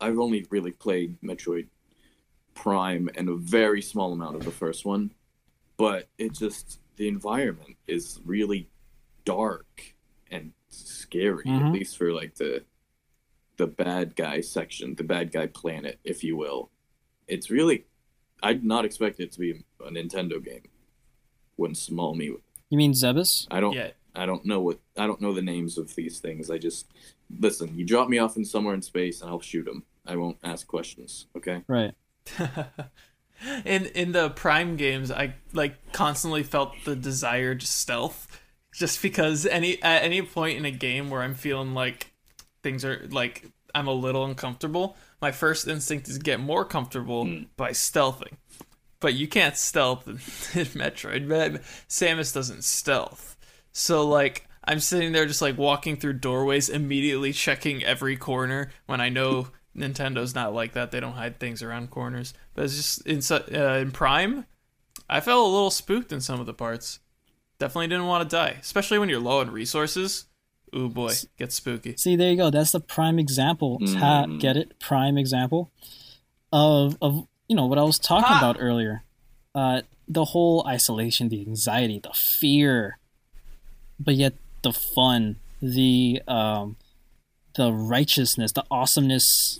I've 0.00 0.18
only 0.18 0.46
really 0.50 0.72
played 0.72 1.20
Metroid 1.22 1.68
Prime 2.60 3.08
and 3.14 3.28
a 3.30 3.34
very 3.36 3.80
small 3.80 4.12
amount 4.12 4.36
of 4.36 4.44
the 4.44 4.50
first 4.50 4.84
one, 4.84 5.12
but 5.78 6.08
it 6.18 6.32
just 6.34 6.78
the 6.96 7.08
environment 7.08 7.76
is 7.86 8.20
really 8.26 8.68
dark 9.24 9.94
and 10.30 10.52
scary. 10.68 11.44
Mhm. 11.44 11.66
At 11.66 11.72
least 11.72 11.96
for 11.96 12.12
like 12.12 12.34
the 12.34 12.64
the 13.56 13.66
bad 13.66 14.14
guy 14.16 14.40
section, 14.42 14.94
the 14.94 15.04
bad 15.04 15.32
guy 15.32 15.46
planet, 15.46 15.98
if 16.04 16.22
you 16.22 16.36
will. 16.36 16.70
It's 17.26 17.50
really 17.50 17.86
I'd 18.42 18.62
not 18.64 18.84
expect 18.84 19.20
it 19.20 19.32
to 19.32 19.38
be 19.40 19.50
a 19.80 19.90
Nintendo 19.90 20.42
game. 20.42 20.68
Wouldn't 21.56 21.78
small 21.78 22.14
me. 22.14 22.26
you 22.70 22.76
mean 22.78 22.92
Zebes? 22.92 23.46
I 23.50 23.60
don't. 23.60 23.72
Yeah. 23.74 23.90
I 24.14 24.26
don't 24.26 24.44
know 24.44 24.60
what 24.60 24.80
I 24.98 25.06
don't 25.06 25.20
know 25.20 25.32
the 25.32 25.42
names 25.42 25.78
of 25.78 25.94
these 25.94 26.18
things. 26.20 26.50
I 26.50 26.58
just 26.58 26.86
listen. 27.38 27.76
You 27.78 27.86
drop 27.86 28.08
me 28.10 28.18
off 28.18 28.36
in 28.36 28.44
somewhere 28.44 28.74
in 28.74 28.82
space, 28.82 29.22
and 29.22 29.30
I'll 29.30 29.40
shoot 29.40 29.64
them. 29.64 29.84
I 30.06 30.16
won't 30.16 30.38
ask 30.42 30.66
questions. 30.66 31.26
Okay. 31.36 31.62
Right. 31.66 31.92
in 33.64 33.86
in 33.86 34.12
the 34.12 34.30
Prime 34.30 34.76
games, 34.76 35.10
I 35.10 35.34
like 35.52 35.92
constantly 35.92 36.42
felt 36.42 36.72
the 36.84 36.96
desire 36.96 37.54
to 37.54 37.66
stealth, 37.66 38.40
just 38.72 39.02
because 39.02 39.46
any 39.46 39.82
at 39.82 40.02
any 40.02 40.22
point 40.22 40.58
in 40.58 40.64
a 40.64 40.70
game 40.70 41.10
where 41.10 41.22
I'm 41.22 41.34
feeling 41.34 41.74
like 41.74 42.12
things 42.62 42.84
are 42.84 43.06
like 43.10 43.46
I'm 43.74 43.86
a 43.86 43.92
little 43.92 44.24
uncomfortable, 44.24 44.96
my 45.20 45.32
first 45.32 45.68
instinct 45.68 46.08
is 46.08 46.18
to 46.18 46.22
get 46.22 46.40
more 46.40 46.64
comfortable 46.64 47.24
Hmm. 47.24 47.42
by 47.56 47.70
stealthing. 47.70 48.34
But 49.00 49.14
you 49.14 49.28
can't 49.28 49.56
stealth 49.56 50.06
in, 50.06 50.14
in 50.60 50.66
Metroid. 50.66 51.28
But 51.28 51.62
Samus 51.88 52.34
doesn't 52.34 52.64
stealth, 52.64 53.36
so 53.72 54.06
like. 54.06 54.46
I'm 54.62 54.78
sitting 54.78 55.12
there 55.12 55.24
just 55.24 55.40
like 55.40 55.56
walking 55.56 55.96
through 55.96 56.12
doorways, 56.20 56.68
immediately 56.68 57.32
checking 57.32 57.82
every 57.82 58.14
corner 58.14 58.70
when 58.84 59.00
I 59.00 59.08
know 59.08 59.48
Nintendo's 59.80 60.34
not 60.34 60.54
like 60.54 60.72
that. 60.74 60.90
They 60.90 61.00
don't 61.00 61.12
hide 61.14 61.38
things 61.40 61.62
around 61.62 61.90
corners. 61.90 62.34
But 62.54 62.64
it's 62.66 62.76
just 62.76 63.06
in 63.06 63.20
uh, 63.54 63.74
in 63.74 63.90
Prime, 63.90 64.46
I 65.08 65.20
felt 65.20 65.46
a 65.46 65.50
little 65.52 65.70
spooked 65.70 66.12
in 66.12 66.20
some 66.20 66.40
of 66.40 66.46
the 66.46 66.54
parts. 66.54 67.00
Definitely 67.58 67.88
didn't 67.88 68.06
want 68.06 68.28
to 68.28 68.34
die, 68.36 68.56
especially 68.60 68.98
when 68.98 69.08
you're 69.08 69.20
low 69.20 69.40
on 69.40 69.50
resources. 69.50 70.26
Ooh 70.74 70.88
boy, 70.88 71.12
gets 71.36 71.56
spooky. 71.56 71.96
See, 71.96 72.14
there 72.16 72.30
you 72.30 72.36
go. 72.36 72.50
That's 72.50 72.70
the 72.72 72.80
prime 72.80 73.18
example. 73.18 73.78
Ha, 73.80 74.24
Mm. 74.26 74.40
get 74.40 74.56
it? 74.56 74.78
Prime 74.78 75.18
example 75.18 75.70
of 76.52 76.96
of 77.02 77.26
you 77.48 77.56
know 77.56 77.66
what 77.66 77.78
I 77.78 77.82
was 77.82 77.98
talking 77.98 78.28
Ha! 78.32 78.38
about 78.38 78.56
earlier. 78.60 79.02
Uh, 79.54 79.82
the 80.06 80.26
whole 80.26 80.64
isolation, 80.66 81.28
the 81.28 81.40
anxiety, 81.40 81.98
the 81.98 82.12
fear, 82.14 82.98
but 83.98 84.14
yet 84.14 84.34
the 84.62 84.72
fun, 84.72 85.36
the 85.60 86.22
um, 86.28 86.76
the 87.56 87.72
righteousness, 87.72 88.52
the 88.52 88.64
awesomeness 88.70 89.58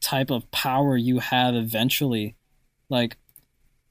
type 0.00 0.30
of 0.30 0.50
power 0.50 0.96
you 0.96 1.20
have 1.20 1.54
eventually. 1.54 2.36
Like, 2.88 3.16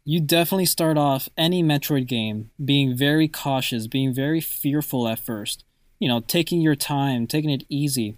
you 0.03 0.21
definitely 0.21 0.65
start 0.65 0.97
off 0.97 1.27
any 1.37 1.61
Metroid 1.61 2.07
game 2.07 2.51
being 2.63 2.95
very 2.95 3.27
cautious, 3.27 3.87
being 3.87 4.13
very 4.13 4.39
fearful 4.39 5.07
at 5.07 5.19
first. 5.19 5.65
You 5.99 6.07
know, 6.07 6.21
taking 6.21 6.61
your 6.61 6.75
time, 6.75 7.27
taking 7.27 7.49
it 7.49 7.65
easy. 7.69 8.17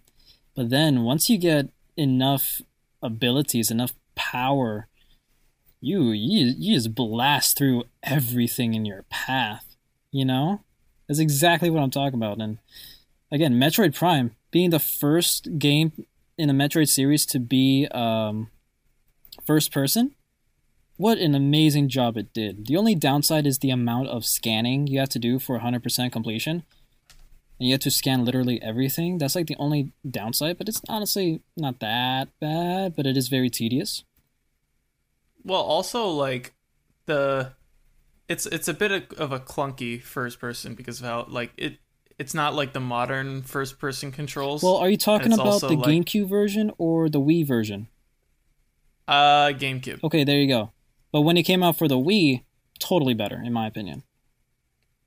But 0.56 0.70
then 0.70 1.04
once 1.04 1.30
you 1.30 1.38
get 1.38 1.70
enough 1.98 2.62
abilities, 3.02 3.72
enough 3.72 3.94
power, 4.16 4.88
you 5.82 6.12
you, 6.12 6.54
you 6.58 6.76
just 6.76 6.94
blast 6.94 7.58
through 7.58 7.86
everything 8.04 8.74
in 8.74 8.86
your 8.86 9.04
path. 9.10 9.76
You 10.12 10.26
know? 10.26 10.62
That's 11.08 11.20
exactly 11.20 11.70
what 11.72 11.82
I'm 11.82 11.90
talking 11.90 12.20
about. 12.20 12.40
And 12.40 12.60
again, 13.32 13.56
Metroid 13.56 13.96
Prime 13.96 14.36
being 14.52 14.70
the 14.70 14.80
first 14.80 15.58
game 15.58 16.06
in 16.40 16.48
the 16.48 16.54
Metroid 16.54 16.88
series 16.88 17.26
to 17.28 17.40
be 17.40 17.86
um, 17.92 18.50
first 19.46 19.74
person, 19.74 20.16
what 20.96 21.18
an 21.18 21.36
amazing 21.36 21.90
job 21.90 22.16
it 22.16 22.34
did. 22.34 22.68
The 22.68 22.78
only 22.78 22.96
downside 22.96 23.46
is 23.46 23.60
the 23.60 23.72
amount 23.72 24.08
of 24.08 24.26
scanning 24.26 24.88
you 24.88 25.00
have 25.00 25.10
to 25.10 25.20
do 25.20 25.38
for 25.38 25.60
100% 25.60 26.12
completion. 26.14 26.64
and 27.60 27.68
you 27.68 27.74
have 27.74 27.82
to 27.82 27.92
scan 27.92 28.24
literally 28.24 28.62
everything. 28.62 29.18
That's 29.18 29.36
like 29.36 29.48
the 29.48 29.58
only 29.60 29.92
downside, 30.10 30.58
but 30.58 30.70
it's 30.70 30.82
honestly 30.88 31.42
not 31.58 31.82
that 31.82 32.30
bad, 32.40 32.96
but 32.96 33.06
it 33.06 33.18
is 33.18 33.28
very 33.28 33.50
tedious. 33.50 34.06
Well, 35.44 35.62
also 35.62 36.08
like 36.08 36.54
the 37.06 37.54
it's 38.30 38.46
it's 38.46 38.68
a 38.70 38.74
bit 38.74 39.12
of 39.18 39.34
a 39.34 39.40
clunky 39.40 40.02
first 40.02 40.40
person 40.40 40.74
because 40.74 41.02
of 41.02 41.06
how 41.06 41.26
like 41.28 41.52
it 41.58 41.80
it's 42.20 42.34
not 42.34 42.54
like 42.54 42.74
the 42.74 42.80
modern 42.80 43.42
first 43.42 43.80
person 43.80 44.12
controls. 44.12 44.62
Well, 44.62 44.76
are 44.78 44.90
you 44.90 44.98
talking 44.98 45.34
about 45.34 45.62
the 45.62 45.70
like- 45.70 45.88
GameCube 45.88 46.28
version 46.30 46.72
or 46.78 47.10
the 47.10 47.20
Wii 47.20 47.46
version? 47.48 47.88
uh 49.08 49.48
GameCube. 49.50 50.04
Okay, 50.04 50.24
there 50.24 50.38
you 50.38 50.48
go. 50.48 50.72
But 51.12 51.22
when 51.22 51.38
it 51.38 51.44
came 51.44 51.64
out 51.64 51.78
for 51.78 51.88
the 51.88 51.98
Wii, 51.98 52.44
totally 52.78 53.16
better 53.16 53.42
in 53.44 53.52
my 53.52 53.66
opinion. 53.66 54.04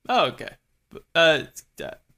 Oh, 0.08 0.26
okay. 0.26 0.50
But, 0.90 1.02
Uh, 1.14 1.44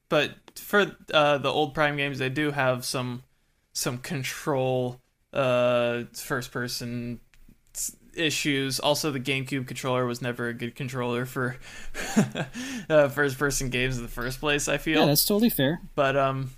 but 0.09 0.31
for 0.55 0.95
uh, 1.13 1.37
the 1.37 1.49
old 1.49 1.73
Prime 1.75 1.97
games, 1.97 2.17
they 2.17 2.29
do 2.29 2.51
have 2.51 2.85
some 2.85 3.23
some 3.73 3.97
control 3.99 5.01
uh, 5.33 6.03
first 6.13 6.51
person 6.51 7.19
issues. 8.17 8.79
Also, 8.79 9.11
the 9.11 9.19
GameCube 9.19 9.67
controller 9.67 10.05
was 10.05 10.21
never 10.21 10.47
a 10.49 10.53
good 10.53 10.75
controller 10.75 11.25
for 11.25 11.57
uh, 12.89 13.09
first 13.09 13.37
person 13.37 13.69
games 13.69 13.97
in 13.97 14.03
the 14.03 14.09
first 14.09 14.39
place. 14.39 14.67
I 14.67 14.77
feel. 14.77 14.99
Yeah, 15.01 15.05
that's 15.05 15.25
totally 15.25 15.49
fair. 15.49 15.81
but 15.95 16.15
um, 16.15 16.51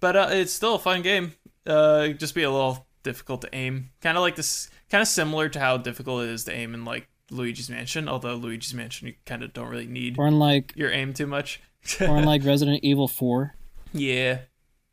but 0.00 0.16
uh, 0.16 0.28
it's 0.30 0.52
still 0.52 0.74
a 0.74 0.78
fun 0.78 1.02
game. 1.02 1.32
Uh, 1.66 2.08
just 2.08 2.34
be 2.34 2.42
a 2.42 2.50
little 2.50 2.86
difficult 3.02 3.42
to 3.42 3.48
aim. 3.54 3.90
Kind 4.00 4.16
of 4.16 4.22
like 4.22 4.36
this, 4.36 4.70
kind 4.90 5.02
of 5.02 5.08
similar 5.08 5.48
to 5.48 5.60
how 5.60 5.76
difficult 5.76 6.24
it 6.24 6.30
is 6.30 6.44
to 6.44 6.52
aim 6.52 6.74
in 6.74 6.84
like 6.84 7.08
Luigi's 7.30 7.68
Mansion. 7.70 8.08
Although 8.08 8.34
Luigi's 8.36 8.74
Mansion, 8.74 9.08
you 9.08 9.14
kind 9.26 9.42
of 9.42 9.52
don't 9.52 9.68
really 9.68 9.86
need 9.86 10.18
Or 10.18 10.26
unlike 10.26 10.72
your 10.76 10.90
aim 10.90 11.12
too 11.12 11.26
much. 11.26 11.60
or 12.00 12.16
unlike 12.16 12.44
Resident 12.44 12.80
Evil 12.82 13.08
4. 13.08 13.54
yeah. 13.92 14.38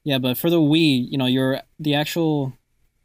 Yeah, 0.07 0.19
but 0.19 0.37
for 0.37 0.51
the 0.51 0.59
Wii, 0.59 1.07
you 1.09 1.17
know, 1.17 1.25
your 1.25 1.61
the 1.79 1.95
actual 1.95 2.53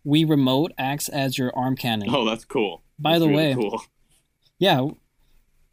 Wii 0.06 0.28
remote 0.28 0.72
acts 0.78 1.08
as 1.08 1.36
your 1.38 1.56
arm 1.56 1.76
cannon. 1.76 2.08
Oh, 2.10 2.24
that's 2.24 2.44
cool. 2.44 2.82
By 2.98 3.12
That's 3.12 3.22
the 3.22 3.28
really 3.28 3.46
way, 3.48 3.54
cool. 3.54 3.82
Yeah. 4.58 4.88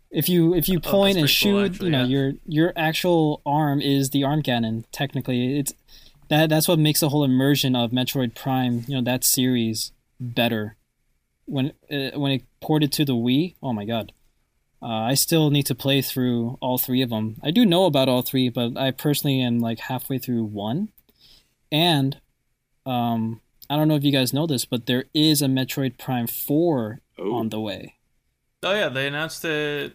If 0.10 0.30
you 0.30 0.54
if 0.54 0.70
you 0.70 0.78
Oh, 0.78 0.90
point 0.90 1.18
and 1.18 1.24
that's 1.26 1.42
pretty 1.42 1.52
cool, 1.54 1.63
shoot, 1.63 1.72
actually, 1.72 1.86
you 1.88 1.92
know, 1.92 2.04
yeah. 2.04 2.06
your 2.06 2.34
your 2.46 2.74
actual 2.76 3.42
arm 3.46 3.82
is 3.82 4.12
the 4.12 4.24
arm 4.24 4.42
cannon. 4.42 4.86
Technically, 4.92 5.60
it's 5.60 5.74
that 6.30 6.50
that's 6.50 6.68
what 6.68 6.80
makes 6.80 7.02
the 7.02 7.10
whole 7.10 7.24
immersion 7.24 7.76
of 7.76 7.92
Metroid 7.92 8.34
Prime, 8.36 8.84
you 8.88 8.96
know, 8.96 9.02
that 9.02 9.24
series 9.24 9.92
better. 10.20 10.76
When 11.46 11.74
uh, 11.92 12.18
when 12.18 12.32
it 12.32 12.44
ported 12.62 12.92
to 12.94 13.06
the 13.06 13.16
Wii, 13.16 13.56
oh 13.62 13.74
my 13.74 13.86
god. 13.86 14.13
Uh, 14.80 14.86
I 14.86 15.16
still 15.16 15.50
need 15.50 15.66
to 15.66 15.74
play 15.76 16.04
through 16.04 16.60
all 16.62 16.78
three 16.78 17.02
of 17.02 17.10
them. 17.10 17.38
I 17.42 17.50
do 17.50 17.66
know 17.66 17.86
about 17.86 18.08
all 18.08 18.22
three, 18.22 18.48
but 18.48 18.78
I 18.78 18.92
personally 18.92 19.42
am 19.42 19.58
like 19.60 19.80
halfway 19.80 20.20
through 20.20 20.44
one. 20.44 20.90
And 21.72 22.22
um, 22.86 23.42
I 23.69 23.75
don't 23.75 23.88
know 23.88 23.95
if 23.95 24.03
you 24.03 24.12
guys 24.12 24.34
know 24.34 24.47
this, 24.47 24.65
but 24.65 24.86
there 24.86 25.06
is 25.13 25.41
a 25.41 25.45
Metroid 25.47 25.97
Prime 25.97 26.27
4 26.27 26.99
Oh, 27.19 27.34
on 27.36 27.49
the 27.49 27.60
way. 27.60 27.95
Oh 28.63 28.73
yeah, 28.73 28.89
they 28.89 29.08
announced 29.08 29.43
it. 29.45 29.93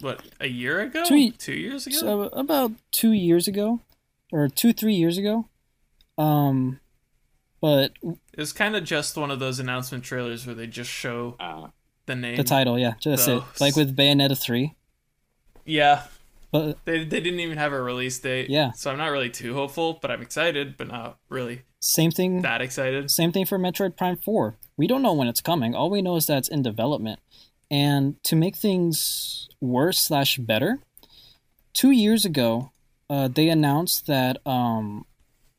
What 0.00 0.22
a 0.40 0.48
year 0.48 0.80
ago? 0.80 1.04
Two 1.04 1.30
Two 1.32 1.52
years 1.52 1.86
ago? 1.86 1.96
So 1.96 2.22
about 2.32 2.72
two 2.90 3.12
years 3.12 3.46
ago, 3.46 3.80
or 4.32 4.48
two 4.48 4.72
three 4.72 4.94
years 4.94 5.18
ago. 5.18 5.46
Um, 6.18 6.80
but 7.60 7.92
it's 8.32 8.52
kind 8.52 8.74
of 8.76 8.84
just 8.84 9.16
one 9.16 9.30
of 9.30 9.38
those 9.38 9.60
announcement 9.60 10.04
trailers 10.04 10.46
where 10.46 10.54
they 10.54 10.66
just 10.66 10.90
show 10.90 11.36
uh, 11.38 11.68
the 12.06 12.16
name. 12.16 12.36
the 12.36 12.44
title, 12.44 12.78
yeah, 12.78 12.94
just 13.00 13.28
it. 13.28 13.42
Like 13.60 13.76
with 13.76 13.96
Bayonetta 13.96 14.40
three. 14.40 14.74
Yeah, 15.64 16.04
But 16.52 16.84
they 16.84 17.04
they 17.04 17.20
didn't 17.20 17.40
even 17.40 17.58
have 17.58 17.72
a 17.72 17.80
release 17.80 18.18
date. 18.18 18.50
Yeah. 18.50 18.72
So 18.72 18.90
I'm 18.90 18.98
not 18.98 19.08
really 19.08 19.30
too 19.30 19.54
hopeful, 19.54 19.98
but 20.00 20.10
I'm 20.10 20.22
excited, 20.22 20.76
but 20.76 20.88
not 20.88 21.18
really 21.28 21.62
same 21.80 22.10
thing. 22.10 22.42
that 22.42 22.60
excited. 22.60 23.10
Same 23.10 23.32
thing 23.32 23.46
for 23.46 23.58
Metroid 23.58 23.96
Prime 23.96 24.16
Four. 24.16 24.56
We 24.76 24.86
don't 24.86 25.02
know 25.02 25.12
when 25.12 25.28
it's 25.28 25.40
coming. 25.40 25.74
All 25.74 25.90
we 25.90 26.02
know 26.02 26.16
is 26.16 26.26
that 26.26 26.38
it's 26.38 26.48
in 26.48 26.62
development. 26.62 27.20
And 27.70 28.22
to 28.24 28.34
make 28.34 28.56
things 28.56 29.48
worse 29.60 30.00
slash 30.00 30.38
better, 30.38 30.80
two 31.72 31.90
years 31.90 32.24
ago, 32.24 32.72
uh, 33.08 33.28
they 33.28 33.48
announced 33.48 34.06
that 34.06 34.44
um, 34.46 35.06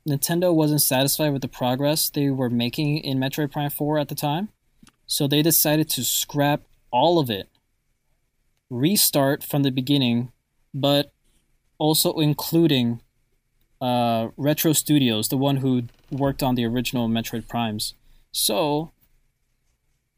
Nintendo 0.07 0.53
wasn't 0.53 0.81
satisfied 0.81 1.31
with 1.31 1.41
the 1.41 1.47
progress 1.47 2.09
they 2.09 2.29
were 2.29 2.49
making 2.49 2.97
in 2.97 3.17
Metroid 3.17 3.51
Prime 3.51 3.69
4 3.69 3.99
at 3.99 4.09
the 4.09 4.15
time. 4.15 4.49
So 5.05 5.27
they 5.27 5.41
decided 5.41 5.89
to 5.91 6.03
scrap 6.03 6.61
all 6.91 7.19
of 7.19 7.29
it, 7.29 7.49
restart 8.69 9.43
from 9.43 9.63
the 9.63 9.71
beginning, 9.71 10.31
but 10.73 11.11
also 11.77 12.19
including 12.19 13.01
uh, 13.81 14.29
Retro 14.37 14.73
Studios, 14.73 15.29
the 15.29 15.37
one 15.37 15.57
who 15.57 15.83
worked 16.11 16.43
on 16.43 16.55
the 16.55 16.65
original 16.65 17.09
Metroid 17.09 17.47
Primes. 17.47 17.95
So, 18.31 18.91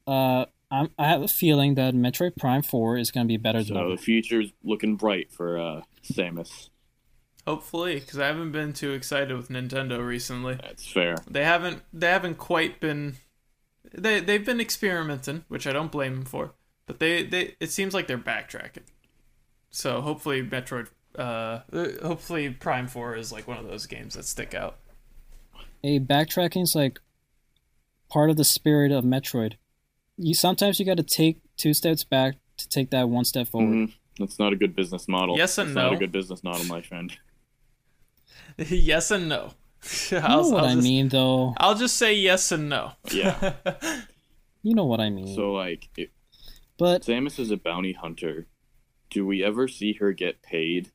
uh, 0.06 0.46
I'm, 0.70 0.89
I 0.98 1.08
have 1.08 1.22
a 1.22 1.28
feeling 1.28 1.76
that 1.76 1.94
Metroid 1.94 2.36
Prime 2.36 2.63
4 2.63 2.98
is 2.98 3.12
going 3.12 3.26
to 3.26 3.32
be 3.32 3.38
better 3.38 3.60
than 3.60 3.76
so 3.76 3.82
ever. 3.82 3.89
the 3.92 3.98
future's 3.98 4.52
looking 4.63 4.96
bright 4.96 5.32
for 5.32 5.58
uh, 5.58 5.82
Samus. 6.04 6.70
Hopefully, 7.46 8.00
because 8.00 8.20
I 8.20 8.28
haven't 8.28 8.52
been 8.52 8.74
too 8.74 8.94
excited 8.94 9.36
with 9.36 9.50
Nintendo 9.50 10.06
recently. 10.06 10.56
That's 10.56 10.88
fair. 10.88 11.16
They 11.30 11.44
haven't 11.44 11.82
they 11.92 12.08
haven't 12.08 12.38
quite 12.38 12.80
been 12.80 13.18
they 13.94 14.22
they've 14.22 14.46
been 14.46 14.62
experimenting, 14.62 15.44
which 15.50 15.68
I 15.68 15.74
don't 15.74 15.92
blame 15.92 16.16
them 16.16 16.26
for. 16.26 16.54
But 16.86 17.00
they, 17.00 17.24
they 17.24 17.56
it 17.60 17.72
seems 17.72 17.94
like 17.94 18.08
they're 18.08 18.18
backtracking. 18.18 18.84
So 19.75 20.01
hopefully 20.01 20.43
Metroid 20.43 20.88
uh 21.17 21.21
uh, 21.73 21.88
hopefully 22.03 22.49
Prime 22.51 22.88
4 22.88 23.15
is 23.17 23.31
like 23.31 23.47
one 23.47 23.57
of 23.57 23.67
those 23.67 23.86
games 23.88 24.13
that 24.15 24.25
stick 24.25 24.53
out. 24.53 24.77
a 25.83 25.99
backtracking 25.99 26.62
is 26.63 26.75
like 26.75 26.99
part 28.09 28.29
of 28.29 28.38
the 28.38 28.43
spirit 28.45 28.91
of 28.91 29.03
Metroid. 29.03 29.53
You 30.17 30.36
sometimes 30.36 30.79
you 30.79 30.86
got 30.86 30.97
to 30.97 31.03
take 31.03 31.39
two 31.57 31.73
steps 31.73 32.03
back 32.03 32.36
to 32.57 32.69
take 32.69 32.91
that 32.91 33.09
one 33.09 33.25
step 33.25 33.47
forward. 33.47 33.89
Mhm. 33.89 33.93
That's 34.19 34.38
not 34.38 34.53
a 34.53 34.55
good 34.55 34.75
business 34.75 35.07
model. 35.07 35.36
Yes 35.38 35.57
and 35.57 35.69
That's 35.69 35.75
not 35.75 35.93
a 35.93 35.97
good 35.97 36.12
business 36.12 36.43
model, 36.43 36.63
my 36.65 36.81
friend. 36.81 37.12
yes 38.57 39.09
and 39.12 39.27
no. 39.27 39.53
You 40.12 40.19
know 40.19 40.25
I'll, 40.27 40.51
what 40.51 40.63
I'll 40.63 40.69
I 40.69 40.75
mean, 40.75 41.09
though. 41.09 41.55
I'll 41.57 41.75
just 41.75 41.97
say 41.97 42.13
yes 42.13 42.51
and 42.51 42.69
no. 42.69 42.91
Yeah. 43.12 43.53
You 44.65 44.75
know 44.75 44.86
what 44.86 45.01
I 45.01 45.09
mean. 45.09 45.36
so 45.36 45.51
like, 45.51 45.89
if 45.97 46.07
but 46.77 47.01
Samus 47.01 47.38
is 47.38 47.51
a 47.51 47.57
bounty 47.57 47.91
hunter. 47.91 48.47
Do 49.13 49.26
we 49.28 49.43
ever 49.43 49.67
see 49.67 49.93
her 49.93 50.12
get 50.12 50.41
paid? 50.41 50.89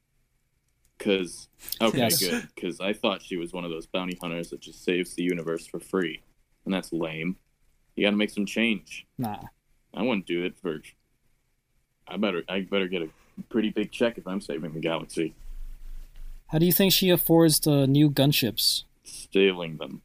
Cause 0.99 1.49
okay, 1.81 1.99
Yes. 1.99 2.19
good. 2.19 2.49
Cause 2.61 2.81
I 2.81 2.93
thought 2.93 3.23
she 3.23 3.37
was 3.37 3.53
one 3.53 3.65
of 3.65 3.71
those 3.71 3.87
bounty 3.87 4.19
hunters 4.21 4.51
that 4.51 4.61
just 4.61 4.83
saves 4.85 5.15
the 5.15 5.23
universe 5.23 5.65
for 5.67 5.79
free, 5.79 6.21
and 6.65 6.75
that's 6.75 6.93
lame. 6.93 7.37
You 7.95 8.05
got 8.05 8.11
to 8.11 8.17
make 8.17 8.31
some 8.31 8.45
change. 8.47 9.07
nah, 9.17 9.45
I 9.95 10.03
wouldn't 10.03 10.27
do 10.27 10.45
it 10.45 10.59
for. 10.59 10.81
I 12.09 12.17
better 12.17 12.43
I 12.49 12.63
better 12.63 12.89
get 12.89 13.03
a 13.03 13.09
pretty 13.49 13.71
big 13.71 13.93
check 13.93 14.19
if 14.19 14.27
I'm 14.27 14.41
saving 14.41 14.73
the 14.73 14.81
galaxy, 14.81 15.35
how 16.49 16.59
do 16.59 16.67
you 16.67 16.73
think 16.73 16.93
she 16.93 17.11
affords 17.11 17.61
the 17.61 17.87
new 17.87 18.11
gunships? 18.11 18.83
stealing 19.05 19.77
them. 19.77 20.03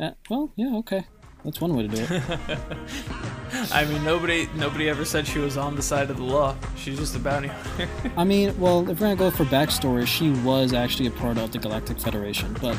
Uh, 0.00 0.12
well, 0.30 0.52
yeah, 0.56 0.76
okay, 0.76 1.06
that's 1.44 1.60
one 1.60 1.74
way 1.74 1.88
to 1.88 1.88
do 1.88 2.06
it. 2.08 2.58
I 3.72 3.84
mean 3.84 4.02
nobody 4.04 4.48
nobody 4.54 4.88
ever 4.88 5.04
said 5.04 5.26
she 5.26 5.38
was 5.38 5.56
on 5.56 5.76
the 5.76 5.82
side 5.82 6.10
of 6.10 6.16
the 6.16 6.22
law. 6.24 6.56
She's 6.76 6.98
just 6.98 7.14
a 7.16 7.18
bounty 7.18 7.48
hunter. 7.48 7.88
I 8.16 8.24
mean, 8.24 8.58
well, 8.58 8.80
if 8.88 9.00
we're 9.00 9.14
gonna 9.14 9.16
go 9.16 9.30
for 9.30 9.44
backstory, 9.44 10.06
she 10.06 10.30
was 10.30 10.72
actually 10.72 11.06
a 11.06 11.10
part 11.12 11.38
of 11.38 11.52
the 11.52 11.58
Galactic 11.58 11.98
Federation, 12.00 12.52
but 12.60 12.76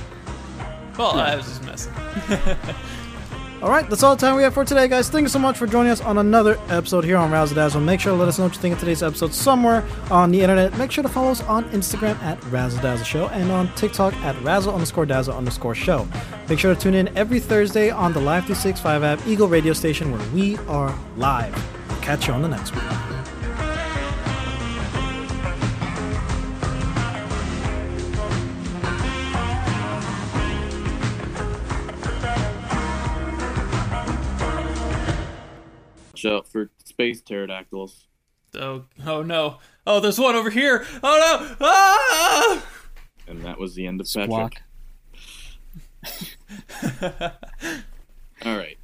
well, 0.97 1.15
Yeah. 1.15 1.23
I 1.23 1.35
was 1.35 1.45
just 1.45 1.63
messing. 1.63 1.93
All 3.61 3.69
right, 3.71 3.89
that's 3.89 4.03
all 4.03 4.15
the 4.15 4.21
time 4.21 4.35
we 4.35 4.43
have 4.43 4.53
for 4.53 4.63
today, 4.63 4.87
guys. 4.87 5.09
Thank 5.09 5.23
you 5.23 5.29
so 5.29 5.39
much 5.39 5.57
for 5.57 5.65
joining 5.65 5.91
us 5.91 6.01
on 6.01 6.17
another 6.19 6.59
episode 6.69 7.03
here 7.03 7.17
on 7.17 7.31
Razzle 7.31 7.55
Dazzle. 7.55 7.81
Make 7.81 7.99
sure 7.99 8.11
to 8.11 8.17
let 8.17 8.27
us 8.27 8.37
know 8.37 8.43
what 8.45 8.53
you 8.53 8.61
think 8.61 8.73
of 8.73 8.79
today's 8.79 9.01
episode 9.01 9.33
somewhere 9.33 9.83
on 10.11 10.29
the 10.31 10.41
internet. 10.41 10.77
Make 10.77 10.91
sure 10.91 11.01
to 11.01 11.09
follow 11.09 11.31
us 11.31 11.41
on 11.43 11.63
Instagram 11.71 12.21
at 12.21 12.43
Razzle 12.45 12.81
Dazzle 12.81 13.05
Show 13.05 13.27
and 13.29 13.49
on 13.51 13.73
TikTok 13.75 14.13
at 14.17 14.39
Razzle 14.43 14.73
underscore 14.73 15.05
Dazzle 15.05 15.35
underscore 15.35 15.73
Show. 15.73 16.07
Make 16.47 16.59
sure 16.59 16.75
to 16.75 16.79
tune 16.79 16.93
in 16.93 17.07
every 17.17 17.39
Thursday 17.39 17.89
on 17.89 18.13
the 18.13 18.19
Live 18.19 18.43
365 18.43 19.03
app 19.03 19.25
Eagle 19.25 19.47
radio 19.47 19.73
station 19.73 20.11
where 20.11 20.29
we 20.29 20.57
are 20.67 20.95
live. 21.17 21.55
Catch 22.01 22.27
you 22.27 22.33
on 22.33 22.43
the 22.43 22.49
next 22.49 22.75
one. 22.75 23.14
Out 36.25 36.47
for 36.47 36.69
space 36.83 37.21
pterodactyls. 37.21 38.07
Oh, 38.55 38.85
oh 39.05 39.21
no. 39.21 39.59
Oh, 39.85 39.99
there's 39.99 40.19
one 40.19 40.35
over 40.35 40.49
here. 40.49 40.85
Oh 41.03 41.37
no. 41.39 41.55
Ah! 41.61 42.65
And 43.27 43.43
that 43.43 43.59
was 43.59 43.75
the 43.75 43.87
end 43.87 43.99
of 43.99 44.07
squawk. 44.07 44.55
Patrick. 44.55 44.61
All 48.45 48.57
right. 48.57 48.77